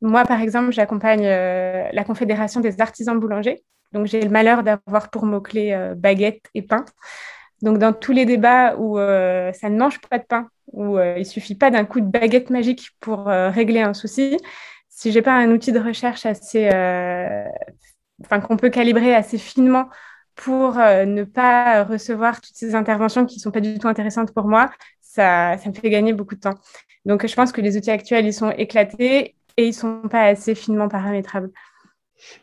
Moi 0.00 0.22
par 0.24 0.40
exemple, 0.40 0.70
j'accompagne 0.70 1.24
la 1.24 2.04
Confédération 2.04 2.60
des 2.60 2.80
artisans 2.80 3.18
boulangers, 3.18 3.64
donc 3.92 4.06
j'ai 4.06 4.22
le 4.22 4.30
malheur 4.30 4.62
d'avoir 4.62 5.10
pour 5.10 5.26
mots-clés 5.26 5.92
baguette 5.96 6.44
et 6.54 6.62
pain. 6.62 6.84
Donc 7.62 7.78
dans 7.78 7.92
tous 7.92 8.12
les 8.12 8.26
débats 8.26 8.76
où 8.76 8.96
ça 8.96 9.68
ne 9.68 9.76
mange 9.76 10.00
pas 10.00 10.18
de 10.18 10.24
pain, 10.24 10.48
où 10.72 11.00
il 11.00 11.26
suffit 11.26 11.56
pas 11.56 11.70
d'un 11.70 11.84
coup 11.84 12.00
de 12.00 12.06
baguette 12.06 12.50
magique 12.50 12.90
pour 13.00 13.24
régler 13.26 13.80
un 13.80 13.92
souci, 13.92 14.38
si 14.88 15.10
j'ai 15.10 15.20
pas 15.20 15.34
un 15.34 15.50
outil 15.50 15.72
de 15.72 15.80
recherche 15.80 16.26
assez 16.26 16.70
enfin, 18.22 18.40
qu'on 18.40 18.56
peut 18.56 18.70
calibrer 18.70 19.14
assez 19.14 19.38
finement 19.38 19.88
pour 20.36 20.78
euh, 20.78 21.04
ne 21.04 21.24
pas 21.24 21.84
recevoir 21.84 22.40
toutes 22.40 22.54
ces 22.54 22.74
interventions 22.74 23.26
qui 23.26 23.36
ne 23.36 23.40
sont 23.40 23.50
pas 23.50 23.60
du 23.60 23.78
tout 23.78 23.88
intéressantes 23.88 24.32
pour 24.32 24.46
moi, 24.46 24.70
ça, 25.00 25.58
ça 25.58 25.68
me 25.68 25.74
fait 25.74 25.90
gagner 25.90 26.12
beaucoup 26.12 26.34
de 26.34 26.40
temps. 26.40 26.58
Donc, 27.04 27.26
je 27.26 27.34
pense 27.34 27.52
que 27.52 27.60
les 27.60 27.76
outils 27.76 27.90
actuels, 27.90 28.26
ils 28.26 28.32
sont 28.32 28.50
éclatés 28.50 29.34
et 29.56 29.64
ils 29.64 29.68
ne 29.68 29.72
sont 29.72 30.02
pas 30.08 30.24
assez 30.24 30.54
finement 30.54 30.88
paramétrables. 30.88 31.50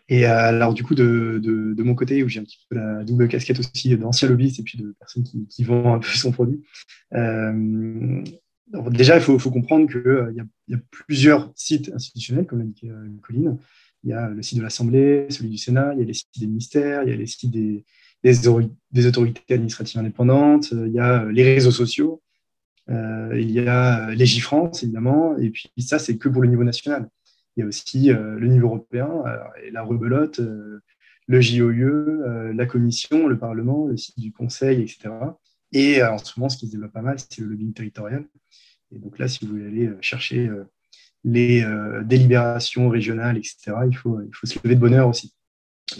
Et 0.10 0.26
euh, 0.26 0.36
alors, 0.36 0.74
du 0.74 0.84
coup, 0.84 0.96
de, 0.96 1.76
mon 1.78 1.96
côté, 1.96 2.24
où 2.24 2.28
j'ai 2.28 2.40
un 2.40 2.44
petit 2.44 2.60
peu 2.70 2.76
la 2.76 3.04
double 3.04 3.28
casquette 3.28 3.60
aussi 3.60 3.96
d'ancien 3.96 4.28
lobbyiste 4.28 4.60
et 4.60 4.64
puis 4.64 4.78
de 4.78 4.96
personnes 5.00 5.24
qui, 5.24 5.48
qui 5.48 5.64
vendent 5.64 5.88
un 5.88 6.00
peu 6.00 6.08
son 6.08 6.32
produit, 6.32 6.64
euh, 7.14 8.24
déjà, 8.90 9.16
il 9.16 9.22
faut, 9.22 9.38
comprendre 9.52 9.88
qu'il 9.90 10.46
y, 10.68 10.74
a 10.74 10.78
plusieurs 10.92 11.52
sites 11.56 11.92
institutionnels, 11.94 12.46
comme 12.46 12.60
l'a 12.60 12.66
dit 12.66 12.90
Colline. 13.22 13.58
Il 14.08 14.12
y 14.12 14.14
a 14.14 14.30
le 14.30 14.42
site 14.42 14.60
de 14.60 14.64
l'Assemblée, 14.64 15.28
celui 15.30 15.50
du 15.50 15.58
Sénat, 15.58 15.94
il 15.94 16.00
y 16.00 16.02
a 16.02 16.06
les 16.06 16.14
sites 16.14 16.40
des 16.40 16.48
ministères, 16.48 17.04
il 17.04 17.10
y 17.10 17.12
a 17.12 17.16
les 17.18 17.26
sites 17.26 17.52
des, 17.52 18.48
autorités 19.06 19.54
administratives 19.54 20.00
indépendantes, 20.00 20.72
il 20.72 20.94
y 20.94 21.00
a 21.00 21.26
les 21.26 21.44
réseaux 21.44 21.72
sociaux, 21.72 22.22
il 22.88 23.52
y 23.52 23.60
a 23.68 24.10
Légifrance, 24.12 24.84
évidemment, 24.84 25.38
et 25.38 25.50
puis 25.50 25.70
ça, 25.80 26.00
c'est 26.00 26.18
que 26.18 26.30
pour 26.30 26.42
le 26.42 26.48
niveau 26.48 26.64
national. 26.64 27.10
Il 27.58 27.60
y 27.60 27.64
a 27.64 27.66
aussi 27.66 28.08
le 28.08 28.48
niveau 28.48 28.68
européen, 28.68 29.10
et 29.62 29.72
la 29.72 29.84
rebelote, 29.84 30.40
le 30.40 31.42
JOE, 31.42 32.54
la 32.54 32.66
Commission, 32.66 33.28
le 33.28 33.38
Parlement, 33.38 33.88
le 33.88 33.98
site 33.98 34.18
du 34.18 34.32
Conseil, 34.32 34.84
etc. 34.84 35.10
Et 35.74 36.02
en 36.02 36.18
ce 36.18 36.40
moment, 36.40 36.48
ce 36.48 36.58
qui 36.58 36.68
se 36.68 36.72
développe 36.72 36.94
pas 36.94 37.02
mal, 37.02 37.18
c'est 37.20 37.42
le 37.42 37.48
lobbying 37.48 37.74
territorial. 37.74 38.24
Et 38.96 39.00
donc 39.00 39.20
là, 39.20 39.28
si 39.28 39.46
vous 39.46 39.52
voulez 39.52 39.68
aller 39.68 39.92
chercher 40.00 40.50
les 41.30 41.66
délibérations 42.04 42.90
régionales, 42.90 43.38
etc., 43.38 43.74
il 43.90 43.96
faut, 43.96 44.22
il 44.22 44.34
faut 44.34 44.48
se 44.48 44.60
lever 44.64 44.76
de 44.76 44.80
bonheur 44.80 45.08
aussi. 45.08 45.34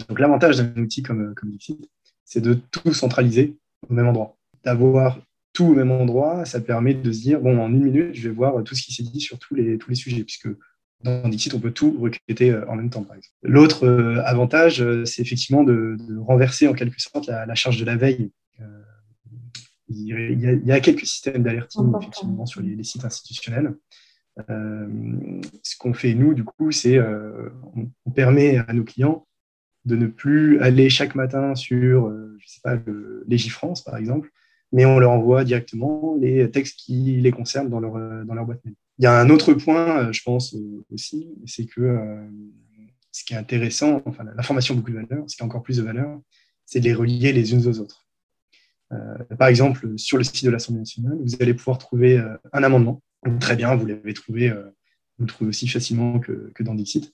Donc 0.08 0.20
l'avantage 0.20 0.58
d'un 0.58 0.82
outil 0.82 1.02
comme, 1.02 1.34
comme 1.34 1.50
Dixit, 1.50 1.88
c'est 2.24 2.40
de 2.40 2.54
tout 2.54 2.92
centraliser 2.92 3.56
au 3.88 3.92
même 3.94 4.06
endroit. 4.06 4.36
D'avoir 4.64 5.18
tout 5.52 5.66
au 5.66 5.74
même 5.74 5.90
endroit, 5.90 6.44
ça 6.44 6.60
permet 6.60 6.94
de 6.94 7.12
se 7.12 7.20
dire, 7.20 7.40
bon, 7.40 7.58
en 7.60 7.68
une 7.68 7.84
minute, 7.84 8.14
je 8.14 8.28
vais 8.28 8.34
voir 8.34 8.62
tout 8.64 8.74
ce 8.74 8.82
qui 8.82 8.92
s'est 8.92 9.02
dit 9.02 9.20
sur 9.20 9.38
tous 9.38 9.54
les, 9.54 9.78
tous 9.78 9.90
les 9.90 9.96
sujets, 9.96 10.24
puisque 10.24 10.48
dans 11.02 11.28
Dixit, 11.28 11.54
on 11.54 11.60
peut 11.60 11.70
tout 11.70 11.96
requêter 12.00 12.50
euh, 12.50 12.68
en 12.68 12.76
même 12.76 12.90
temps, 12.90 13.02
par 13.02 13.16
exemple. 13.16 13.34
L'autre 13.42 13.86
euh, 13.86 14.22
avantage, 14.24 14.82
euh, 14.82 15.04
c'est 15.04 15.22
effectivement 15.22 15.62
de, 15.62 15.96
renverser 16.20 16.66
en 16.66 16.74
quelque 16.74 17.00
sorte 17.00 17.28
la, 17.28 17.54
charge 17.54 17.78
de 17.78 17.84
la 17.84 17.96
veille. 17.96 18.30
il, 19.88 20.62
y 20.66 20.72
a, 20.72 20.80
quelques 20.80 21.06
systèmes 21.06 21.42
d'alerting 21.42 21.92
effectivement 22.00 22.46
sur 22.46 22.60
les, 22.60 22.82
sites 22.82 23.04
institutionnels. 23.04 23.74
Ce 24.46 25.76
qu'on 25.78 25.94
fait 25.94 26.14
nous, 26.14 26.34
du 26.34 26.44
coup, 26.44 26.70
c'est 26.70 27.00
on, 27.00 27.90
on, 28.06 28.10
permet 28.10 28.58
à 28.58 28.72
nos 28.72 28.84
clients 28.84 29.26
de 29.88 29.96
ne 29.96 30.06
plus 30.06 30.60
aller 30.60 30.90
chaque 30.90 31.14
matin 31.14 31.54
sur, 31.54 32.06
euh, 32.06 32.36
je 32.38 32.48
sais 32.48 32.60
pas, 32.62 32.76
le 32.76 33.24
Légifrance, 33.26 33.82
par 33.82 33.96
exemple, 33.96 34.30
mais 34.70 34.84
on 34.84 34.98
leur 34.98 35.10
envoie 35.10 35.44
directement 35.44 36.16
les 36.20 36.48
textes 36.50 36.78
qui 36.78 37.20
les 37.20 37.30
concernent 37.30 37.70
dans 37.70 37.80
leur, 37.80 37.96
euh, 37.96 38.22
dans 38.24 38.34
leur 38.34 38.44
boîte 38.44 38.64
mail. 38.64 38.74
Il 38.98 39.04
y 39.04 39.06
a 39.06 39.18
un 39.18 39.30
autre 39.30 39.54
point, 39.54 40.08
euh, 40.08 40.12
je 40.12 40.22
pense 40.22 40.54
aussi, 40.92 41.28
c'est 41.46 41.66
que 41.66 41.98
ce 43.12 43.24
qui 43.24 43.34
est 43.34 43.36
intéressant, 43.36 44.02
enfin 44.04 44.24
l'information 44.36 44.74
a 44.74 44.76
beaucoup 44.76 44.90
de 44.90 44.96
valeur, 44.96 45.24
ce 45.28 45.36
qui 45.36 45.42
a 45.42 45.46
encore 45.46 45.62
plus 45.62 45.78
de 45.78 45.82
valeur, 45.82 46.20
c'est 46.66 46.80
de 46.80 46.84
les 46.84 46.94
relier 46.94 47.32
les 47.32 47.52
unes 47.52 47.66
aux 47.66 47.78
autres. 47.80 48.06
par 49.38 49.48
exemple, 49.48 49.98
sur 49.98 50.18
le 50.18 50.24
site 50.24 50.44
de 50.44 50.50
l'Assemblée 50.50 50.80
nationale, 50.80 51.18
vous 51.20 51.34
allez 51.40 51.54
pouvoir 51.54 51.78
trouver 51.78 52.22
un 52.52 52.62
amendement. 52.62 53.02
Très 53.40 53.56
bien, 53.56 53.74
vous 53.74 53.86
l'avez 53.86 54.14
trouvé, 54.14 54.50
vous 55.18 55.24
le 55.24 55.26
trouvez 55.26 55.48
aussi 55.48 55.68
facilement 55.68 56.20
que, 56.20 56.52
dans 56.60 56.74
Dixit. 56.74 57.12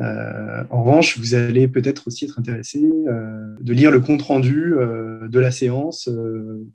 Euh, 0.00 0.62
en 0.70 0.84
revanche, 0.84 1.18
vous 1.18 1.34
allez 1.34 1.66
peut-être 1.66 2.06
aussi 2.06 2.24
être 2.24 2.38
intéressé 2.38 2.80
euh, 3.08 3.56
de 3.60 3.72
lire 3.72 3.90
le 3.90 3.98
compte 3.98 4.22
rendu 4.22 4.74
euh, 4.74 5.26
de 5.28 5.40
la 5.40 5.50
séance 5.50 6.08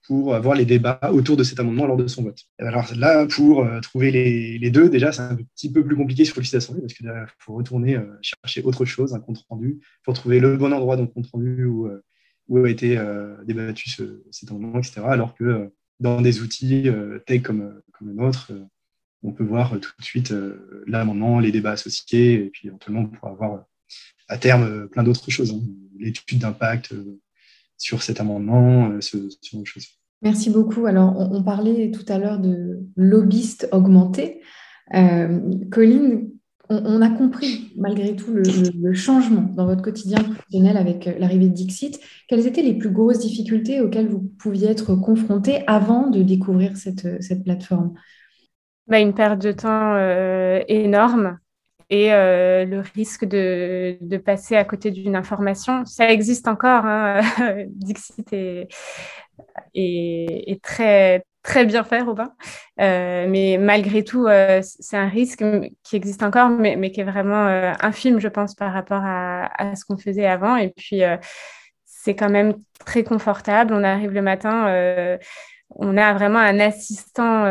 pour 0.05 0.35
avoir 0.35 0.55
les 0.55 0.65
débats 0.65 0.99
autour 1.13 1.37
de 1.37 1.43
cet 1.43 1.59
amendement 1.59 1.85
lors 1.85 1.95
de 1.95 2.07
son 2.07 2.23
vote. 2.23 2.39
Alors 2.59 2.85
là, 2.97 3.25
pour 3.25 3.65
trouver 3.81 4.11
les, 4.11 4.71
deux, 4.71 4.89
déjà, 4.89 5.11
c'est 5.11 5.21
un 5.21 5.37
petit 5.55 5.71
peu 5.71 5.83
plus 5.83 5.95
compliqué 5.95 6.25
sur 6.25 6.37
le 6.37 6.43
site 6.43 6.53
d'assemblée 6.53 6.81
parce 6.81 6.93
qu'il 6.93 7.09
faut 7.39 7.53
retourner 7.53 7.97
chercher 8.21 8.61
autre 8.63 8.85
chose, 8.85 9.13
un 9.13 9.19
compte 9.19 9.43
rendu, 9.49 9.79
pour 10.03 10.13
trouver 10.13 10.39
le 10.39 10.57
bon 10.57 10.73
endroit 10.73 10.97
dans 10.97 11.03
le 11.03 11.07
compte 11.07 11.27
rendu 11.31 11.65
où, 11.65 11.89
où 12.49 12.57
a 12.57 12.69
été 12.69 12.99
débattu 13.45 13.89
cet 14.31 14.51
amendement, 14.51 14.79
etc. 14.79 15.01
Alors 15.05 15.33
que 15.33 15.71
dans 15.99 16.21
des 16.21 16.41
outils 16.41 16.89
tech 17.25 17.41
comme, 17.43 17.81
comme 17.93 18.07
le 18.09 18.13
nôtre, 18.13 18.51
on 19.23 19.31
peut 19.31 19.43
voir 19.43 19.71
tout 19.79 19.91
de 19.97 20.03
suite 20.03 20.31
euh, 20.31 20.83
l'amendement, 20.85 21.39
les 21.39 21.51
débats 21.51 21.71
associés, 21.71 22.33
et 22.33 22.49
puis 22.49 22.67
éventuellement, 22.67 23.01
on 23.01 23.07
pourra 23.07 23.31
avoir 23.31 23.53
euh, 23.53 23.59
à 24.27 24.37
terme 24.37 24.63
euh, 24.63 24.87
plein 24.87 25.03
d'autres 25.03 25.31
choses, 25.31 25.51
hein. 25.51 25.61
l'étude 25.97 26.39
d'impact 26.39 26.93
sur 27.77 28.03
cet 28.03 28.19
amendement, 28.19 28.99
ce, 29.01 29.17
genre 29.17 29.61
de 29.61 29.65
choses. 29.65 29.87
Merci 30.21 30.49
beaucoup. 30.49 30.85
Alors, 30.85 31.15
on, 31.17 31.43
parlait 31.43 31.91
tout 31.91 32.05
à 32.07 32.17
l'heure 32.17 32.39
de 32.39 32.79
lobbyistes 32.95 33.67
augmentés. 33.71 34.41
Colline, 35.71 36.29
on, 36.69 37.01
a 37.01 37.09
compris 37.09 37.73
malgré 37.77 38.15
tout 38.15 38.33
le, 38.33 38.93
changement 38.93 39.41
dans 39.41 39.65
votre 39.65 39.81
quotidien 39.81 40.17
professionnel 40.23 40.77
avec 40.77 41.09
l'arrivée 41.19 41.49
de 41.49 41.53
Dixit. 41.53 41.99
Quelles 42.27 42.47
étaient 42.47 42.61
les 42.61 42.73
plus 42.73 42.89
grosses 42.89 43.19
difficultés 43.19 43.81
auxquelles 43.81 44.07
vous 44.07 44.21
pouviez 44.39 44.69
être 44.69 44.95
confronté 44.95 45.63
avant 45.67 46.09
de 46.09 46.23
découvrir 46.23 46.77
cette, 46.77 47.21
cette 47.21 47.43
plateforme? 47.43 47.93
Bah, 48.87 48.99
une 48.99 49.13
perte 49.13 49.41
de 49.41 49.51
temps 49.51 49.95
euh, 49.95 50.61
énorme 50.67 51.37
et 51.89 52.11
euh, 52.11 52.65
le 52.65 52.79
risque 52.79 53.25
de, 53.25 54.17
passer 54.17 54.55
à 54.55 54.65
côté 54.65 54.91
d'une 54.91 55.15
information. 55.15 55.85
Ça 55.85 56.11
existe 56.11 56.47
encore. 56.47 56.85
Hein. 56.85 57.21
Dixit 57.69 58.33
est, 58.33 58.67
très, 60.61 61.23
très 61.43 61.65
bien 61.65 61.83
fait, 61.83 62.01
Robin. 62.01 62.33
Euh, 62.79 63.27
mais 63.29 63.57
malgré 63.59 64.03
tout, 64.03 64.27
c'est 64.61 64.97
un 64.97 65.07
risque 65.07 65.43
qui 65.83 65.95
existe 65.95 66.23
encore, 66.23 66.49
mais, 66.49 66.75
mais 66.75 66.91
qui 66.91 67.01
est 67.01 67.05
vraiment 67.05 67.45
infime, 67.81 68.19
je 68.19 68.27
pense, 68.27 68.55
par 68.55 68.73
rapport 68.73 69.01
à, 69.03 69.49
à 69.61 69.75
ce 69.75 69.85
qu'on 69.85 69.97
faisait 69.97 70.25
avant. 70.25 70.55
Et 70.55 70.69
puis, 70.69 71.01
c'est 71.85 72.15
quand 72.15 72.29
même 72.29 72.55
très 72.79 73.03
confortable. 73.03 73.73
On 73.73 73.83
arrive 73.83 74.11
le 74.11 74.21
matin 74.21 75.17
on 75.75 75.97
a 75.97 76.13
vraiment 76.13 76.39
un 76.39 76.59
assistant 76.59 77.45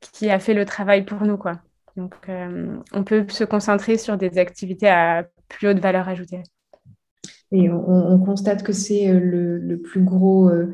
qui 0.00 0.30
a 0.30 0.38
fait 0.38 0.54
le 0.54 0.64
travail 0.64 1.04
pour 1.04 1.22
nous. 1.22 1.36
Quoi. 1.36 1.60
Donc, 1.96 2.14
euh, 2.28 2.76
on 2.92 3.04
peut 3.04 3.26
se 3.28 3.44
concentrer 3.44 3.98
sur 3.98 4.16
des 4.16 4.38
activités 4.38 4.88
à 4.88 5.24
plus 5.48 5.68
haute 5.68 5.78
valeur 5.78 6.08
ajoutée. 6.08 6.42
Et 7.52 7.68
on, 7.70 8.18
constate 8.20 8.62
que 8.62 8.72
c'est 8.72 9.08
euh, 9.08 9.58
le, 9.60 9.78
plus 9.78 10.02
gros 10.02 10.48
euh, 10.48 10.72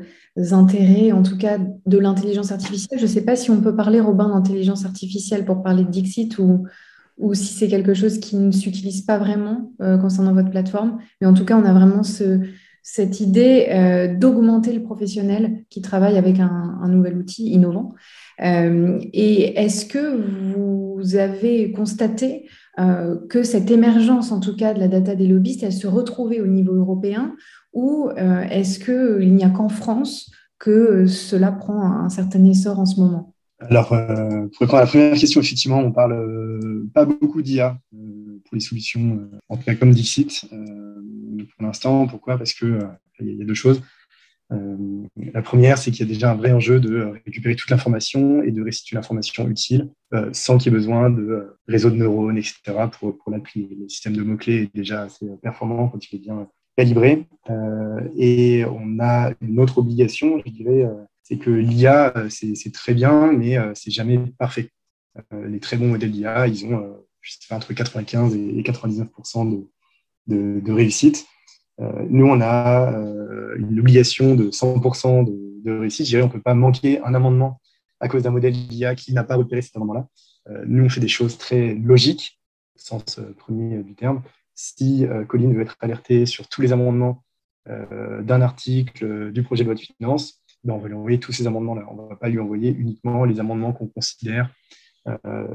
intérêt, 0.51 1.11
en 1.11 1.23
tout 1.23 1.37
cas, 1.37 1.57
de 1.57 1.97
l'intelligence 1.97 2.51
artificielle. 2.51 2.99
Je 2.99 3.05
ne 3.05 3.09
sais 3.09 3.23
pas 3.23 3.35
si 3.35 3.49
on 3.49 3.61
peut 3.61 3.75
parler, 3.75 3.99
Robin, 3.99 4.29
d'intelligence 4.29 4.85
artificielle 4.85 5.43
pour 5.43 5.63
parler 5.63 5.83
de 5.83 5.89
Dixit 5.89 6.37
ou, 6.37 6.67
ou 7.17 7.33
si 7.33 7.53
c'est 7.53 7.67
quelque 7.67 7.95
chose 7.95 8.19
qui 8.19 8.35
ne 8.35 8.51
s'utilise 8.51 9.01
pas 9.01 9.17
vraiment 9.17 9.71
concernant 9.79 10.33
votre 10.33 10.51
plateforme. 10.51 10.99
Mais 11.19 11.25
en 11.25 11.33
tout 11.33 11.45
cas, 11.45 11.57
on 11.57 11.65
a 11.65 11.73
vraiment 11.73 12.03
ce, 12.03 12.41
cette 12.83 13.21
idée 13.21 14.13
d'augmenter 14.19 14.71
le 14.71 14.83
professionnel 14.83 15.63
qui 15.69 15.81
travaille 15.81 16.17
avec 16.17 16.39
un, 16.39 16.77
un 16.81 16.89
nouvel 16.89 17.17
outil 17.17 17.49
innovant. 17.49 17.95
Euh, 18.43 18.99
et 19.13 19.59
est-ce 19.59 19.85
que 19.85 20.53
vous 20.53 21.15
avez 21.15 21.71
constaté 21.71 22.47
euh, 22.79 23.15
que 23.29 23.43
cette 23.43 23.71
émergence, 23.71 24.31
en 24.31 24.39
tout 24.39 24.55
cas 24.55 24.73
de 24.73 24.79
la 24.79 24.87
data 24.87 25.15
des 25.15 25.27
lobbyistes, 25.27 25.63
elle 25.63 25.73
se 25.73 25.87
retrouvait 25.87 26.41
au 26.41 26.47
niveau 26.47 26.73
européen 26.73 27.35
ou 27.73 28.09
euh, 28.17 28.41
est-ce 28.43 28.79
qu'il 28.79 29.33
n'y 29.33 29.43
a 29.43 29.49
qu'en 29.49 29.69
France 29.69 30.31
que 30.59 31.05
cela 31.07 31.51
prend 31.51 31.81
un 31.81 32.09
certain 32.09 32.43
essor 32.45 32.79
en 32.79 32.85
ce 32.85 32.99
moment? 32.99 33.33
Alors, 33.59 33.89
pour 33.89 34.59
répondre 34.59 34.75
à 34.75 34.81
la 34.81 34.87
première 34.87 35.13
question, 35.13 35.41
effectivement, 35.41 35.79
on 35.79 35.91
parle 35.91 36.59
pas 36.93 37.05
beaucoup 37.05 37.41
d'IA 37.41 37.79
pour 37.89 38.53
les 38.53 38.59
solutions, 38.59 39.19
en 39.49 39.57
tout 39.57 39.63
cas 39.63 39.73
comme 39.73 39.91
Dixit, 39.91 40.45
pour 40.49 41.65
l'instant. 41.65 42.05
Pourquoi? 42.05 42.37
Parce 42.37 42.53
que 42.53 42.79
il 43.19 43.33
y, 43.33 43.41
a 43.41 43.45
deux 43.45 43.55
choses. 43.55 43.81
Euh, 44.53 45.03
la 45.33 45.41
première, 45.41 45.77
c'est 45.77 45.91
qu'il 45.91 46.05
y 46.05 46.09
a 46.09 46.13
déjà 46.13 46.31
un 46.31 46.35
vrai 46.35 46.51
enjeu 46.51 46.79
de 46.79 47.19
récupérer 47.25 47.55
toute 47.55 47.69
l'information 47.69 48.43
et 48.43 48.51
de 48.51 48.63
restituer 48.63 48.95
l'information 48.95 49.47
utile 49.49 49.89
euh, 50.13 50.29
sans 50.31 50.57
qu'il 50.57 50.71
y 50.71 50.75
ait 50.75 50.77
besoin 50.77 51.09
de 51.09 51.21
euh, 51.21 51.59
réseaux 51.67 51.89
de 51.89 51.95
neurones, 51.95 52.37
etc. 52.37 52.61
pour, 52.91 53.17
pour 53.17 53.31
l'appli. 53.31 53.67
Le 53.79 53.89
système 53.89 54.15
de 54.15 54.23
mots-clés 54.23 54.63
est 54.63 54.75
déjà 54.75 55.03
assez 55.03 55.27
performant 55.41 55.89
quand 55.89 55.99
il 56.11 56.15
est 56.15 56.19
bien 56.19 56.47
calibré. 56.77 57.25
et 58.17 58.63
on 58.65 58.99
a 58.99 59.33
une 59.41 59.59
autre 59.59 59.79
obligation, 59.79 60.39
je 60.45 60.51
dirais, 60.51 60.87
c'est 61.23 61.37
que 61.37 61.49
l'IA, 61.49 62.13
c'est 62.29 62.71
très 62.71 62.93
bien, 62.93 63.33
mais 63.33 63.57
c'est 63.73 63.89
jamais 63.89 64.19
parfait. 64.37 64.69
les 65.31 65.59
très 65.59 65.75
bons 65.75 65.87
modèles 65.87 66.11
d'IA, 66.11 66.47
ils 66.47 66.67
ont 66.67 66.97
entre 67.49 67.73
95 67.73 68.35
et 68.35 68.61
99% 68.61 69.51
de, 69.51 69.67
de, 70.27 70.59
de 70.59 70.71
réussite. 70.71 71.25
Euh, 71.79 72.05
nous, 72.09 72.25
on 72.25 72.41
a 72.41 72.91
euh, 72.93 73.16
une 73.57 73.79
obligation 73.79 74.35
de 74.35 74.49
100% 74.49 75.25
de, 75.63 75.79
réussite. 75.79 76.05
Je 76.05 76.11
dirais, 76.11 76.23
on 76.23 76.27
ne 76.27 76.31
peut 76.31 76.41
pas 76.41 76.53
manquer 76.53 77.01
un 77.01 77.13
amendement 77.13 77.59
à 77.99 78.07
cause 78.07 78.23
d'un 78.23 78.31
modèle 78.31 78.53
d'IA 78.53 78.95
qui 78.95 79.13
n'a 79.13 79.23
pas 79.23 79.35
repéré 79.35 79.61
cet 79.61 79.75
amendement-là. 79.75 80.07
Euh, 80.49 80.63
nous, 80.67 80.85
on 80.85 80.89
fait 80.89 81.01
des 81.01 81.07
choses 81.07 81.37
très 81.37 81.73
logiques, 81.73 82.39
au 82.75 82.79
sens 82.79 83.19
premier 83.37 83.83
du 83.83 83.95
terme. 83.95 84.21
Si 84.53 85.05
Colline 85.27 85.53
veut 85.53 85.61
être 85.61 85.77
alertée 85.81 86.25
sur 86.25 86.47
tous 86.47 86.61
les 86.61 86.73
amendements 86.73 87.23
d'un 87.67 88.41
article 88.41 89.31
du 89.31 89.43
projet 89.43 89.63
de 89.63 89.67
loi 89.67 89.75
de 89.75 89.81
finances, 89.81 90.41
ben, 90.63 90.73
on 90.73 90.79
va 90.79 90.87
lui 90.87 90.95
envoyer 90.95 91.19
tous 91.19 91.31
ces 91.31 91.47
amendements-là. 91.47 91.85
On 91.89 92.01
ne 92.01 92.09
va 92.09 92.15
pas 92.15 92.29
lui 92.29 92.39
envoyer 92.39 92.71
uniquement 92.71 93.23
les 93.25 93.39
amendements 93.39 93.73
qu'on 93.73 93.87
considère 93.87 94.45
euh, 94.45 94.49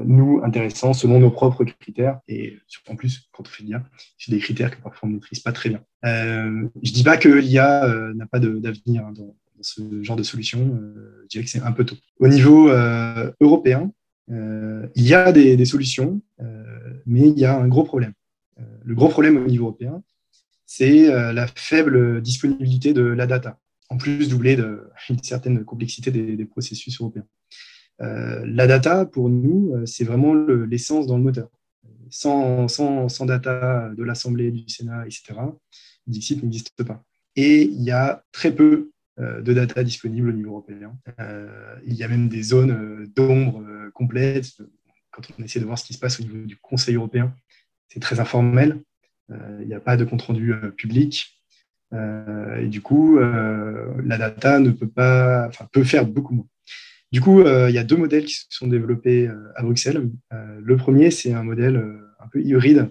nous, 0.03 0.41
intéressants 0.43 0.93
selon 0.93 1.19
nos 1.19 1.31
propres 1.31 1.63
critères. 1.63 2.19
Et 2.27 2.57
en 2.89 2.95
plus, 2.95 3.29
quand 3.31 3.43
on 3.43 3.49
fait 3.49 3.63
l'IA, 3.63 3.83
c'est 4.17 4.31
des 4.31 4.39
critères 4.39 4.71
que 4.71 4.81
parfois 4.81 5.07
on 5.07 5.11
ne 5.11 5.15
maîtrise 5.15 5.39
pas 5.39 5.51
très 5.51 5.69
bien. 5.69 5.81
Euh, 6.05 6.67
je 6.81 6.89
ne 6.89 6.93
dis 6.93 7.03
pas 7.03 7.17
que 7.17 7.29
l'IA 7.29 7.85
euh, 7.85 8.13
n'a 8.13 8.25
pas 8.25 8.39
d'avenir 8.39 9.05
hein, 9.05 9.13
dans, 9.13 9.35
ce 9.61 10.03
genre 10.03 10.17
de 10.17 10.23
solution, 10.23 10.77
je 11.23 11.27
dirais 11.29 11.45
que 11.45 11.49
c'est 11.49 11.61
un 11.61 11.71
peu 11.71 11.85
tôt. 11.85 11.95
Au 12.19 12.27
niveau 12.27 12.69
européen, 13.39 13.93
il 14.29 15.07
y 15.07 15.13
a 15.13 15.31
des, 15.31 15.65
solutions, 15.65 16.21
mais 17.05 17.29
il 17.29 17.39
y 17.39 17.45
a 17.45 17.57
un 17.57 17.67
gros 17.69 17.83
problème. 17.83 18.11
le 18.83 18.93
gros 18.93 19.07
problème 19.07 19.37
au 19.37 19.47
niveau 19.47 19.67
européen, 19.67 20.03
c'est 20.65 21.07
la 21.07 21.47
faible 21.47 22.21
disponibilité 22.21 22.93
de 22.93 23.03
la 23.03 23.25
data, 23.25 23.57
en 23.89 23.95
plus 23.95 24.27
doublée 24.27 24.57
d'une 24.57 25.23
certaine 25.23 25.63
complexité 25.63 26.11
des, 26.11 26.45
processus 26.45 26.99
européens. 26.99 27.25
La 28.45 28.67
data, 28.67 29.05
pour 29.05 29.29
nous, 29.29 29.73
c'est 29.85 30.03
vraiment 30.03 30.33
l'essence 30.33 31.07
dans 31.07 31.17
le 31.17 31.23
moteur. 31.23 31.49
Sans, 32.09 33.25
data 33.25 33.91
de 33.95 34.03
l'Assemblée, 34.03 34.51
du 34.51 34.67
Sénat, 34.67 35.05
etc., 35.05 35.33
Dixit 36.07 36.43
n'existe 36.43 36.83
pas. 36.83 37.03
Et 37.35 37.63
il 37.63 37.81
y 37.81 37.91
a 37.91 38.23
très 38.31 38.53
peu 38.53 38.91
euh, 39.19 39.41
de 39.41 39.53
data 39.53 39.83
disponibles 39.83 40.29
au 40.29 40.33
niveau 40.33 40.49
européen. 40.51 40.97
Euh, 41.19 41.75
il 41.85 41.93
y 41.93 42.03
a 42.03 42.07
même 42.07 42.29
des 42.29 42.43
zones 42.43 42.71
euh, 42.71 43.07
d'ombre 43.15 43.63
complètes. 43.93 44.61
Quand 45.11 45.21
on 45.37 45.43
essaie 45.43 45.59
de 45.59 45.65
voir 45.65 45.77
ce 45.77 45.85
qui 45.85 45.93
se 45.93 45.99
passe 45.99 46.19
au 46.19 46.23
niveau 46.23 46.45
du 46.45 46.57
Conseil 46.57 46.95
européen, 46.95 47.35
c'est 47.89 47.99
très 47.99 48.19
informel. 48.19 48.81
il 49.29 49.67
n'y 49.67 49.75
a 49.75 49.79
pas 49.79 49.97
de 49.97 50.05
compte-rendu 50.05 50.53
public. 50.75 51.39
et 51.93 52.67
du 52.67 52.81
coup, 52.81 53.19
la 53.19 54.17
data 54.17 54.57
ne 54.57 54.71
peut 54.71 54.87
pas, 54.87 55.51
peut 55.71 55.83
faire 55.83 56.07
beaucoup 56.07 56.33
moins. 56.33 56.47
Du 57.13 57.21
coup, 57.21 57.41
il 57.41 57.73
y 57.73 57.77
a 57.77 57.83
deux 57.83 57.95
modèles 57.95 58.25
qui 58.25 58.33
se 58.33 58.45
sont 58.49 58.67
développés 58.67 59.29
à 59.55 59.63
Bruxelles. 59.63 60.09
le 60.31 60.77
premier, 60.77 61.11
c'est 61.11 61.31
un 61.31 61.43
modèle 61.43 61.77
un 62.19 62.27
peu 62.27 62.41
hybride 62.41 62.89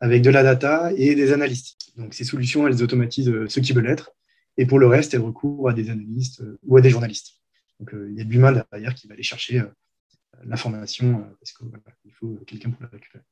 avec 0.00 0.22
de 0.22 0.30
la 0.30 0.42
data 0.42 0.92
et 0.96 1.14
des 1.14 1.32
analystes. 1.32 1.78
Donc 1.96 2.14
ces 2.14 2.24
solutions, 2.24 2.66
elles 2.66 2.82
automatisent 2.82 3.30
euh, 3.30 3.48
ce 3.48 3.60
qui 3.60 3.72
veut 3.72 3.80
l'être, 3.80 4.12
et 4.56 4.66
pour 4.66 4.78
le 4.78 4.86
reste, 4.86 5.14
elles 5.14 5.20
recourent 5.20 5.68
à 5.68 5.72
des 5.72 5.90
analystes 5.90 6.40
euh, 6.40 6.58
ou 6.64 6.76
à 6.76 6.80
des 6.80 6.90
journalistes. 6.90 7.40
Donc 7.80 7.94
euh, 7.94 8.08
il 8.10 8.16
y 8.16 8.20
a 8.20 8.24
de 8.24 8.30
l'humain 8.30 8.52
derrière 8.52 8.94
qui 8.94 9.06
va 9.06 9.14
aller 9.14 9.22
chercher 9.22 9.62
l'information, 10.44 11.24
parce 11.40 11.52
qu'il 11.52 12.12
faut 12.12 12.38
quelqu'un 12.46 12.70
pour 12.70 12.82
la 12.82 12.88
récupérer. 12.88 13.24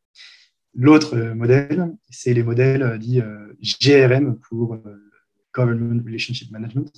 L'autre 0.74 1.16
modèle, 1.34 1.92
c'est 2.10 2.32
les 2.32 2.42
modèles 2.42 2.98
dits 2.98 3.20
GRM 3.60 4.38
pour 4.38 4.78
Government 5.52 6.00
Relationship 6.04 6.50
Management, 6.50 6.90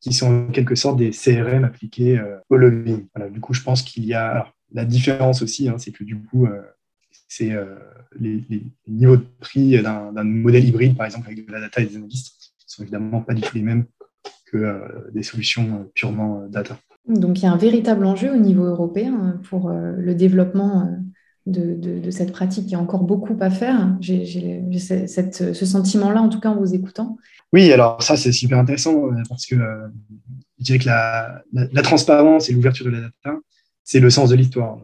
qui 0.00 0.12
sont 0.12 0.46
en 0.48 0.50
quelque 0.50 0.74
sorte 0.74 0.96
des 0.96 1.10
CRM 1.10 1.64
appliqués 1.64 2.20
au 2.48 2.56
lobbying. 2.56 3.06
Voilà, 3.14 3.30
du 3.30 3.40
coup, 3.40 3.52
je 3.52 3.62
pense 3.62 3.82
qu'il 3.82 4.04
y 4.04 4.14
a 4.14 4.50
la 4.72 4.84
différence 4.84 5.42
aussi, 5.42 5.68
hein, 5.68 5.76
c'est 5.78 5.92
que 5.92 6.04
du 6.04 6.18
coup, 6.18 6.48
c'est 7.30 7.52
euh, 7.52 7.76
les, 8.18 8.44
niveaux 8.88 9.16
de 9.16 9.24
prix 9.38 9.80
d'un 9.80 10.24
modèle 10.24 10.64
hybride, 10.64 10.96
par 10.96 11.06
exemple, 11.06 11.28
avec 11.28 11.46
de 11.46 11.52
la 11.52 11.60
data 11.60 11.80
et 11.80 11.86
des 11.86 11.96
analystes, 11.96 12.52
sont 12.66 12.82
évidemment 12.82 13.20
pas 13.20 13.34
du 13.34 13.40
tout 13.40 13.54
les 13.56 13.62
mêmes 13.62 13.84
que 14.46 14.56
euh, 14.56 15.10
des 15.14 15.22
solutions 15.22 15.80
euh, 15.80 15.90
purement 15.94 16.46
data. 16.48 16.78
Donc 17.06 17.38
il 17.38 17.44
y 17.44 17.46
a 17.46 17.52
un 17.52 17.56
véritable 17.56 18.04
enjeu 18.04 18.32
au 18.32 18.36
niveau 18.36 18.64
européen 18.64 19.40
pour 19.48 19.70
le 19.70 20.14
développement 20.14 20.96
de, 21.50 22.10
cette 22.10 22.32
pratique. 22.32 22.64
Il 22.66 22.72
y 22.72 22.74
a 22.74 22.80
encore 22.80 23.04
beaucoup 23.04 23.36
à 23.40 23.50
faire. 23.50 23.96
J'ai 24.00 24.24
ce 24.26 25.66
sentiment-là, 25.66 26.22
en 26.22 26.28
tout 26.28 26.40
cas 26.40 26.50
en 26.50 26.56
vous 26.56 26.74
écoutant. 26.74 27.16
Oui, 27.52 27.72
alors 27.72 28.02
ça, 28.02 28.16
c'est 28.16 28.32
super 28.32 28.58
intéressant 28.58 29.10
parce 29.28 29.46
que 29.46 29.56
je 30.58 30.64
dirais 30.64 30.78
que 30.78 30.86
la, 30.86 31.82
transparence 31.82 32.48
et 32.48 32.52
l'ouverture 32.52 32.86
de 32.86 32.90
la 32.90 33.00
data, 33.00 33.38
c'est 33.84 34.00
le 34.00 34.10
sens 34.10 34.30
de 34.30 34.36
l'histoire. 34.36 34.78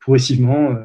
progressivement, 0.00 0.76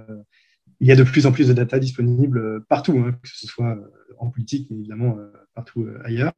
il 0.82 0.88
y 0.88 0.92
a 0.92 0.96
de 0.96 1.04
plus 1.04 1.28
en 1.28 1.32
plus 1.32 1.48
de 1.48 1.54
data 1.54 1.80
disponibles 1.80 2.40
euh, 2.40 2.66
partout, 2.68 2.98
hein, 2.98 3.16
que 3.22 3.30
ce 3.30 3.48
soit 3.48 3.70
euh, 3.70 3.88
en 4.18 4.30
politique, 4.30 4.68
mais 4.70 4.78
évidemment 4.78 5.18
euh, 5.18 5.32
partout 5.54 5.88
ailleurs. 6.04 6.34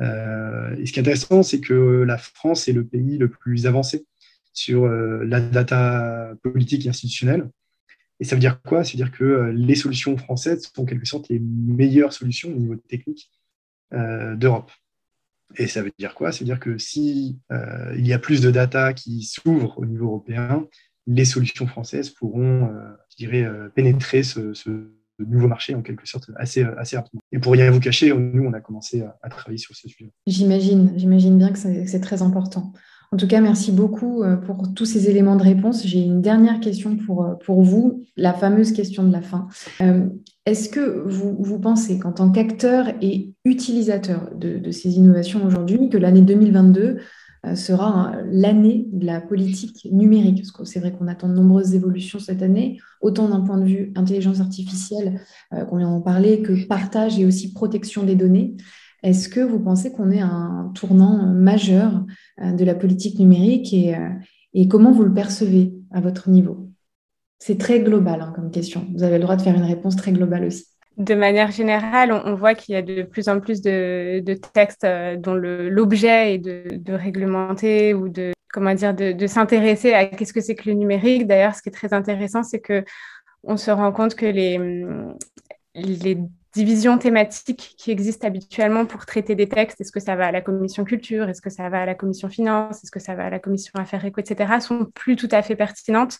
et 0.00 0.86
ce 0.86 0.92
qui 0.92 0.98
est 0.98 1.00
intéressant, 1.00 1.42
c'est 1.42 1.60
que 1.60 2.02
la 2.02 2.18
France 2.18 2.68
est 2.68 2.72
le 2.72 2.84
pays 2.84 3.16
le 3.16 3.28
plus 3.28 3.66
avancé 3.66 4.06
sur 4.52 4.86
la 4.86 5.40
data 5.40 6.32
politique 6.42 6.86
et 6.86 6.88
institutionnelle. 6.88 7.48
Et 8.20 8.24
ça 8.24 8.36
veut 8.36 8.40
dire 8.40 8.62
quoi? 8.62 8.84
Ça 8.84 8.92
veut 8.92 8.96
dire 8.96 9.12
que 9.12 9.50
les 9.54 9.74
solutions 9.74 10.16
françaises 10.16 10.70
sont 10.72 10.82
en 10.82 10.84
quelque 10.84 11.06
sorte 11.06 11.28
les 11.28 11.40
meilleures 11.40 12.12
solutions 12.12 12.50
au 12.50 12.56
niveau 12.56 12.76
technique 12.76 13.30
d'Europe. 13.92 14.70
Et 15.56 15.66
ça 15.66 15.82
veut 15.82 15.92
dire 15.98 16.14
quoi? 16.14 16.32
Ça 16.32 16.40
veut 16.40 16.44
dire 16.44 16.60
que 16.60 16.78
si 16.78 17.38
il 17.50 18.06
y 18.06 18.12
a 18.12 18.18
plus 18.18 18.40
de 18.40 18.50
data 18.50 18.92
qui 18.92 19.22
s'ouvrent 19.22 19.78
au 19.78 19.86
niveau 19.86 20.06
européen, 20.06 20.66
les 21.06 21.24
solutions 21.24 21.66
françaises 21.66 22.10
pourront, 22.10 22.68
euh, 22.68 22.90
je 23.10 23.16
dirais, 23.16 23.44
euh, 23.44 23.68
pénétrer 23.68 24.22
ce, 24.22 24.52
nouveau 25.20 25.46
marché 25.46 25.76
en 25.76 25.82
quelque 25.82 26.08
sorte 26.08 26.28
assez, 26.36 26.64
rapidement. 26.64 27.20
Et 27.30 27.38
pour 27.38 27.52
rien 27.52 27.70
vous 27.70 27.78
cacher, 27.78 28.12
nous, 28.12 28.44
on 28.44 28.52
a 28.52 28.60
commencé 28.60 29.04
à, 29.22 29.28
travailler 29.28 29.58
sur 29.58 29.76
ce 29.76 29.88
sujet. 29.88 30.10
J'imagine, 30.26 30.92
j'imagine 30.96 31.38
bien 31.38 31.52
que 31.52 31.58
c'est 31.58 32.00
très 32.00 32.20
important. 32.20 32.72
En 33.14 33.16
tout 33.16 33.28
cas, 33.28 33.40
merci 33.40 33.70
beaucoup 33.70 34.24
euh, 34.24 34.36
pour 34.36 34.74
tous 34.74 34.86
ces 34.86 35.08
éléments 35.08 35.36
de 35.36 35.42
réponse. 35.44 35.86
J'ai 35.86 36.00
une 36.00 36.20
dernière 36.20 36.58
question 36.58 36.96
pour, 36.96 37.38
pour 37.46 37.62
vous, 37.62 38.02
la 38.16 38.34
fameuse 38.34 38.72
question 38.72 39.04
de 39.04 39.12
la 39.12 39.22
fin. 39.22 39.46
Est-ce 40.46 40.68
que 40.68 41.04
vous, 41.06 41.36
vous 41.38 41.60
pensez 41.60 42.00
qu'en 42.00 42.10
tant 42.10 42.32
qu'acteur 42.32 42.88
et 43.00 43.32
utilisateur 43.44 44.30
de, 44.34 44.68
ces 44.72 44.96
innovations 44.96 45.46
aujourd'hui, 45.46 45.88
que 45.88 45.96
l'année 45.96 46.22
2022 46.22 46.98
euh, 47.46 47.54
sera 47.54 48.16
l'année 48.32 48.88
de 48.90 49.06
la 49.06 49.20
politique 49.20 49.88
numérique? 49.92 50.38
Parce 50.38 50.50
que 50.50 50.64
c'est 50.64 50.80
vrai 50.80 50.90
qu'on 50.90 51.06
attend 51.06 51.28
de 51.28 51.34
nombreuses 51.34 51.72
évolutions 51.76 52.18
cette 52.18 52.42
année, 52.42 52.80
autant 53.00 53.28
d'un 53.28 53.42
point 53.42 53.58
de 53.58 53.64
vue 53.64 53.92
intelligence 53.94 54.40
artificielle, 54.40 55.20
euh, 55.52 55.64
qu'on 55.64 55.76
vient 55.76 55.90
d'en 55.90 56.00
parler, 56.00 56.42
que 56.42 56.66
partage 56.66 57.16
et 57.16 57.24
aussi 57.24 57.52
protection 57.52 58.02
des 58.02 58.16
données. 58.16 58.56
Est-ce 59.04 59.28
que 59.28 59.38
vous 59.38 59.60
pensez 59.60 59.92
qu'on 59.92 60.10
est 60.10 60.20
à 60.20 60.26
un 60.26 60.72
tournant 60.74 61.32
majeur 61.32 62.04
euh, 62.42 62.50
de 62.50 62.64
la 62.64 62.74
politique 62.74 63.20
numérique 63.20 63.72
et, 63.72 63.94
et 64.52 64.66
comment 64.66 64.90
vous 64.90 65.04
le 65.04 65.14
percevez 65.14 65.72
à 65.92 66.00
votre 66.00 66.28
niveau? 66.28 66.68
C'est 67.38 67.58
très 67.58 67.78
global 67.80 68.20
hein, 68.20 68.32
comme 68.34 68.50
question. 68.50 68.86
Vous 68.94 69.04
avez 69.04 69.18
le 69.18 69.22
droit 69.22 69.36
de 69.36 69.42
faire 69.42 69.54
une 69.54 69.64
réponse 69.64 69.94
très 69.94 70.10
globale 70.10 70.46
aussi 70.46 70.64
de 70.96 71.14
manière 71.14 71.50
générale, 71.50 72.12
on, 72.12 72.34
voit 72.34 72.54
qu'il 72.54 72.74
y 72.74 72.78
a 72.78 72.82
de 72.82 73.02
plus 73.02 73.28
en 73.28 73.40
plus 73.40 73.60
de, 73.62 74.22
textes 74.52 74.84
euh, 74.84 75.16
dont 75.16 75.34
l'objet 75.34 76.34
est 76.34 76.38
de, 76.38 76.92
réglementer 76.92 77.94
ou 77.94 78.08
de 78.08 78.32
comment 78.52 78.74
dire 78.74 78.94
de, 78.94 79.26
s'intéresser 79.26 79.92
à 79.92 80.06
qu'est-ce 80.06 80.32
que 80.32 80.40
c'est 80.40 80.54
que 80.54 80.68
le 80.68 80.76
numérique. 80.76 81.26
D'ailleurs, 81.26 81.54
ce 81.54 81.62
qui 81.62 81.68
est 81.68 81.72
très 81.72 81.92
intéressant, 81.92 82.42
c'est 82.42 82.60
que 82.60 82.84
on 83.42 83.56
se 83.56 83.70
rend 83.70 83.92
compte 83.92 84.14
que 84.14 84.26
les, 84.26 84.58
les 85.74 86.18
divisions 86.54 86.98
thématiques 86.98 87.74
qui 87.78 87.90
existent 87.90 88.26
habituellement 88.26 88.86
pour 88.86 89.06
traiter 89.06 89.34
des 89.34 89.48
textes, 89.48 89.80
est-ce 89.80 89.92
que 89.92 90.00
ça 90.00 90.16
va 90.16 90.26
à 90.26 90.32
la 90.32 90.40
commission 90.40 90.84
culture, 90.84 91.28
est-ce 91.28 91.42
que 91.42 91.50
ça 91.50 91.68
va 91.68 91.82
à 91.82 91.86
la 91.86 91.94
commission 91.94 92.28
finance, 92.28 92.82
est-ce 92.82 92.90
que 92.90 93.00
ça 93.00 93.14
va 93.14 93.26
à 93.26 93.30
la 93.30 93.38
commission 93.38 93.72
affaires 93.74 94.04
éco, 94.04 94.20
etc., 94.20 94.60
sont 94.60 94.86
plus 94.94 95.16
tout 95.16 95.28
à 95.30 95.42
fait 95.42 95.56
pertinentes 95.56 96.18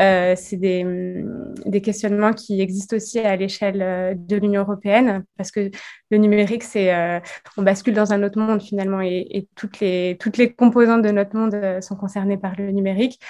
euh, 0.00 0.34
c'est 0.36 0.56
mm, 0.56 1.54
des, 1.66 1.80
questionnements 1.80 2.32
qui 2.32 2.60
existent 2.60 2.96
aussi 2.96 3.20
à 3.20 3.36
l'échelle 3.36 3.80
euh, 3.82 4.14
de 4.16 4.36
l'Union 4.36 4.62
européenne, 4.62 5.24
parce 5.36 5.50
que 5.50 5.70
le 6.10 6.18
numérique, 6.18 6.64
c'est 6.64 6.92
euh, 6.94 7.20
on 7.56 7.62
bascule 7.62 7.94
dans 7.94 8.12
un 8.12 8.22
autre 8.22 8.38
monde 8.38 8.60
finalement, 8.60 9.00
et, 9.00 9.48
toutes, 9.54 9.80
les, 9.80 10.16
toutes 10.18 10.36
les 10.36 10.52
composantes 10.52 11.02
de 11.02 11.10
notre 11.10 11.36
monde 11.36 11.80
sont 11.80 11.96
concernées 11.96 12.38
par 12.38 12.54
le 12.58 12.70
numérique. 12.70 13.20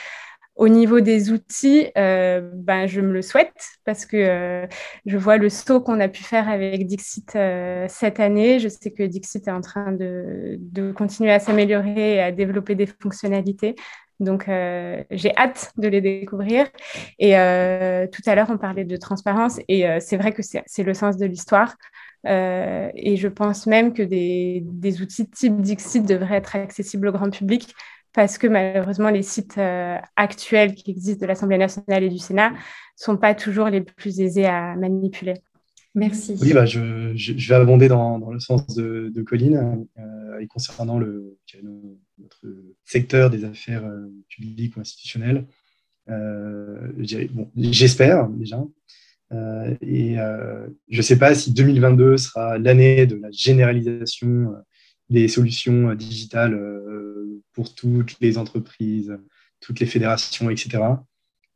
Au 0.56 0.68
niveau 0.68 1.00
des 1.00 1.32
outils, 1.32 1.90
ben, 1.96 2.86
je 2.86 3.00
me 3.00 3.12
le 3.12 3.22
souhaite 3.22 3.54
parce 3.84 4.06
que 4.06 4.68
je 5.04 5.16
vois 5.16 5.36
le 5.36 5.48
saut 5.48 5.80
qu'on 5.80 5.98
a 5.98 6.08
pu 6.08 6.22
faire 6.22 6.48
avec 6.48 6.86
Dixit 6.86 7.36
cette 7.88 8.20
année. 8.20 8.60
Je 8.60 8.68
sais 8.68 8.92
que 8.92 9.02
Dixit 9.02 9.48
est 9.48 9.50
en 9.50 9.60
train 9.60 9.90
de, 9.90 10.92
continuer 10.96 11.32
à 11.32 11.40
s'améliorer 11.40 12.14
et 12.14 12.20
à 12.20 12.30
développer 12.30 12.76
des 12.76 12.86
fonctionnalités. 12.86 13.74
Donc, 14.20 14.48
euh, 14.48 15.02
j'ai 15.10 15.36
hâte 15.36 15.72
de 15.76 15.88
les 15.88 16.00
découvrir. 16.00 16.66
Et 17.18 17.38
euh, 17.38 18.06
tout 18.06 18.22
à 18.26 18.34
l'heure, 18.34 18.48
on 18.50 18.58
parlait 18.58 18.84
de 18.84 18.96
transparence 18.96 19.60
et 19.68 19.88
euh, 19.88 19.98
c'est 20.00 20.16
vrai 20.16 20.32
que 20.32 20.42
c'est 20.42 20.82
le 20.82 20.94
sens 20.94 21.16
de 21.16 21.26
l'histoire. 21.26 21.74
et 22.24 23.16
je 23.16 23.28
pense 23.28 23.66
même 23.66 23.92
que 23.92 24.02
des, 24.02 24.62
des, 24.64 25.02
outils 25.02 25.28
type 25.28 25.60
Dixit 25.60 26.06
devraient 26.06 26.36
être 26.36 26.56
accessibles 26.56 27.08
au 27.08 27.12
grand 27.12 27.30
public 27.30 27.74
parce 28.14 28.38
que 28.38 28.46
malheureusement, 28.46 29.10
les 29.10 29.22
sites 29.22 29.58
actuels 30.16 30.74
qui 30.74 30.90
existent 30.90 31.22
de 31.22 31.26
l'Assemblée 31.26 31.58
nationale 31.58 32.04
et 32.04 32.08
du 32.08 32.18
Sénat 32.18 32.50
ne 32.50 32.56
sont 32.96 33.16
pas 33.16 33.34
toujours 33.34 33.68
les 33.68 33.80
plus 33.80 34.20
aisés 34.20 34.46
à 34.46 34.76
manipuler. 34.76 35.34
Merci. 35.94 36.36
Oui, 36.40 36.52
bah, 36.52 36.66
je, 36.66 37.12
je, 37.14 37.48
vais 37.48 37.54
abonder 37.54 37.86
dans, 37.86 38.18
dans 38.18 38.32
le 38.32 38.40
sens 38.40 38.66
de, 38.74 39.12
de 39.14 39.22
Colline 39.22 39.86
euh, 39.96 40.38
et 40.40 40.46
concernant 40.48 40.98
le, 40.98 41.38
notre 42.18 42.46
secteur 42.84 43.30
des 43.30 43.44
affaires 43.44 43.84
euh, 43.84 44.12
publiques 44.28 44.76
ou 44.76 44.80
institutionnelles. 44.80 45.46
Euh, 46.10 46.92
J'espère 47.56 48.28
déjà. 48.28 48.62
Euh, 49.32 49.74
et 49.80 50.18
euh, 50.18 50.66
je 50.88 50.98
ne 50.98 51.02
sais 51.02 51.18
pas 51.18 51.34
si 51.34 51.52
2022 51.52 52.16
sera 52.16 52.58
l'année 52.58 53.06
de 53.06 53.16
la 53.16 53.30
généralisation 53.30 54.52
des 55.14 55.28
solutions 55.28 55.94
digitales 55.94 56.60
pour 57.52 57.74
toutes 57.74 58.16
les 58.20 58.36
entreprises, 58.36 59.16
toutes 59.60 59.80
les 59.80 59.86
fédérations, 59.86 60.50
etc. 60.50 60.82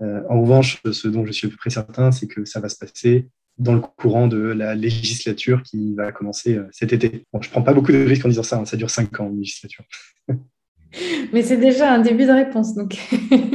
en 0.00 0.40
revanche, 0.40 0.80
ce 0.90 1.08
dont 1.08 1.26
je 1.26 1.32
suis 1.32 1.46
à 1.46 1.50
peu 1.50 1.56
près 1.56 1.70
certain, 1.70 2.10
c'est 2.12 2.26
que 2.26 2.44
ça 2.44 2.60
va 2.60 2.68
se 2.68 2.78
passer 2.78 3.28
dans 3.58 3.74
le 3.74 3.80
courant 3.80 4.28
de 4.28 4.38
la 4.38 4.74
législature 4.74 5.62
qui 5.62 5.94
va 5.94 6.12
commencer 6.12 6.58
cet 6.70 6.92
été. 6.92 7.24
Bon, 7.32 7.42
je 7.42 7.48
ne 7.48 7.52
prends 7.52 7.62
pas 7.62 7.74
beaucoup 7.74 7.92
de 7.92 8.04
risques 8.04 8.24
en 8.24 8.28
disant 8.28 8.42
ça, 8.42 8.56
hein. 8.56 8.64
ça 8.64 8.76
dure 8.76 8.90
cinq 8.90 9.20
ans, 9.20 9.28
une 9.28 9.40
législature. 9.40 9.84
Mais 11.32 11.42
c'est 11.42 11.56
déjà 11.56 11.92
un 11.92 12.00
début 12.00 12.26
de 12.26 12.32
réponse, 12.32 12.74
donc 12.74 12.96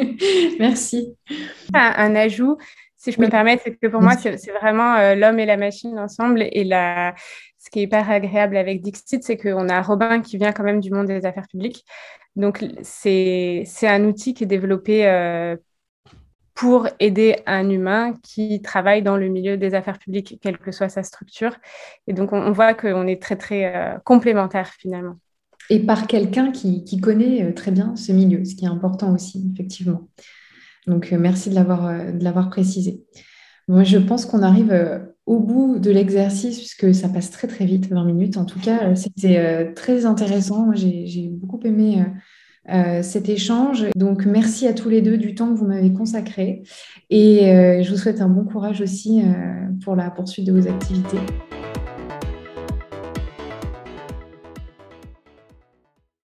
merci. 0.60 1.16
Un, 1.74 2.16
ajout, 2.16 2.58
si 2.96 3.12
je 3.12 3.18
peux 3.18 3.26
me 3.26 3.32
permettre, 3.32 3.63
c'est 3.66 3.76
que 3.76 3.88
pour 3.88 4.02
moi, 4.02 4.13
c'est 4.18 4.52
vraiment 4.62 4.96
euh, 4.96 5.16
l'homme 5.16 5.39
et 5.39 5.46
la 5.46 5.58
machine 5.58 5.98
ensemble. 5.98 6.48
Et 6.52 6.63
la... 6.63 7.16
ce 7.63 7.69
qui 7.69 7.80
est 7.80 7.84
hyper 7.84 8.10
agréable 8.10 8.58
avec 8.58 8.82
Dixit, 8.82 9.23
c'est 9.23 9.38
qu'on 9.38 9.69
a 9.69 9.82
Robin 9.82 10.21
qui 10.21 10.38
vient 10.38 10.52
quand 10.52 10.63
même 10.63 10.82
du 10.82 10.91
monde 10.91 11.08
des 11.08 11.26
affaires 11.26 11.47
publiques. 11.47 11.86
Donc, 12.36 12.65
c'est 12.82 13.65
un 13.84 14.04
outil 14.06 14.34
qui 14.34 14.43
est 14.43 14.47
développé 14.47 15.08
euh, 15.08 15.56
pour 16.56 16.88
aider 16.99 17.38
un 17.45 17.69
humain 17.69 18.13
qui 18.21 18.62
travaille 18.62 19.02
dans 19.02 19.17
le 19.17 19.30
milieu 19.30 19.58
des 19.58 19.76
affaires 19.76 19.97
publiques, 19.99 20.39
quelle 20.41 20.58
que 20.58 20.71
soit 20.71 20.89
sa 20.89 21.04
structure. 21.04 21.56
Et 22.08 22.13
donc, 22.13 22.34
on, 22.34 22.52
voit 22.52 22.73
qu'on 22.73 23.08
est 23.08 23.21
très, 23.21 23.38
très 23.38 23.76
euh, 23.76 23.97
complémentaires 24.04 24.71
finalement 24.78 25.17
et 25.69 25.80
par 25.80 26.08
quelqu'un 26.08 26.52
qui, 26.52 26.99
connaît 26.99 27.43
euh, 27.43 27.54
très 27.54 27.71
bien 27.71 27.95
ce 27.95 28.12
milieu, 28.12 28.43
ce 28.43 28.56
qui 28.56 28.65
est 28.65 28.69
important 28.69 29.13
aussi, 29.13 29.49
effectivement. 29.54 30.10
Donc, 30.88 31.13
euh, 31.13 31.17
merci 31.17 31.49
de 31.49 31.56
l'avoir 31.56 32.49
précisé. 32.49 33.02
Moi, 33.69 33.84
je 33.84 33.97
pense 33.97 34.26
qu'on 34.26 34.43
arrive 34.43 34.73
au 35.26 35.40
bout 35.40 35.80
de 35.80 35.90
l'exercice, 35.92 36.58
puisque 36.58 36.94
ça 36.94 37.10
passe 37.10 37.32
très, 37.32 37.48
très 37.48 37.66
vite, 37.66 37.90
20 37.90 38.06
minutes. 38.06 38.38
En 38.38 38.46
tout 38.46 38.60
cas, 38.60 38.96
c'était 38.96 39.74
très 39.74 40.06
intéressant. 40.06 40.74
J'ai, 40.74 41.30
beaucoup 41.32 41.60
aimé 41.64 42.04
cet 43.02 43.30
échange. 43.30 43.86
Donc, 43.96 44.26
merci 44.26 44.68
à 44.68 44.74
tous 44.74 44.90
les 44.90 45.02
deux 45.02 45.18
du 45.18 45.34
temps 45.34 45.54
que 45.54 45.58
vous 45.58 45.68
m'avez 45.68 45.94
consacré. 45.94 46.64
Et 47.10 47.40
je 47.84 47.90
vous 47.90 47.98
souhaite 47.98 48.20
un 48.20 48.30
bon 48.30 48.44
courage 48.44 48.82
aussi 48.82 49.22
pour 49.84 49.96
la 49.96 50.12
poursuite 50.12 50.46
de 50.46 50.52
vos 50.52 50.68
activités. 50.68 51.20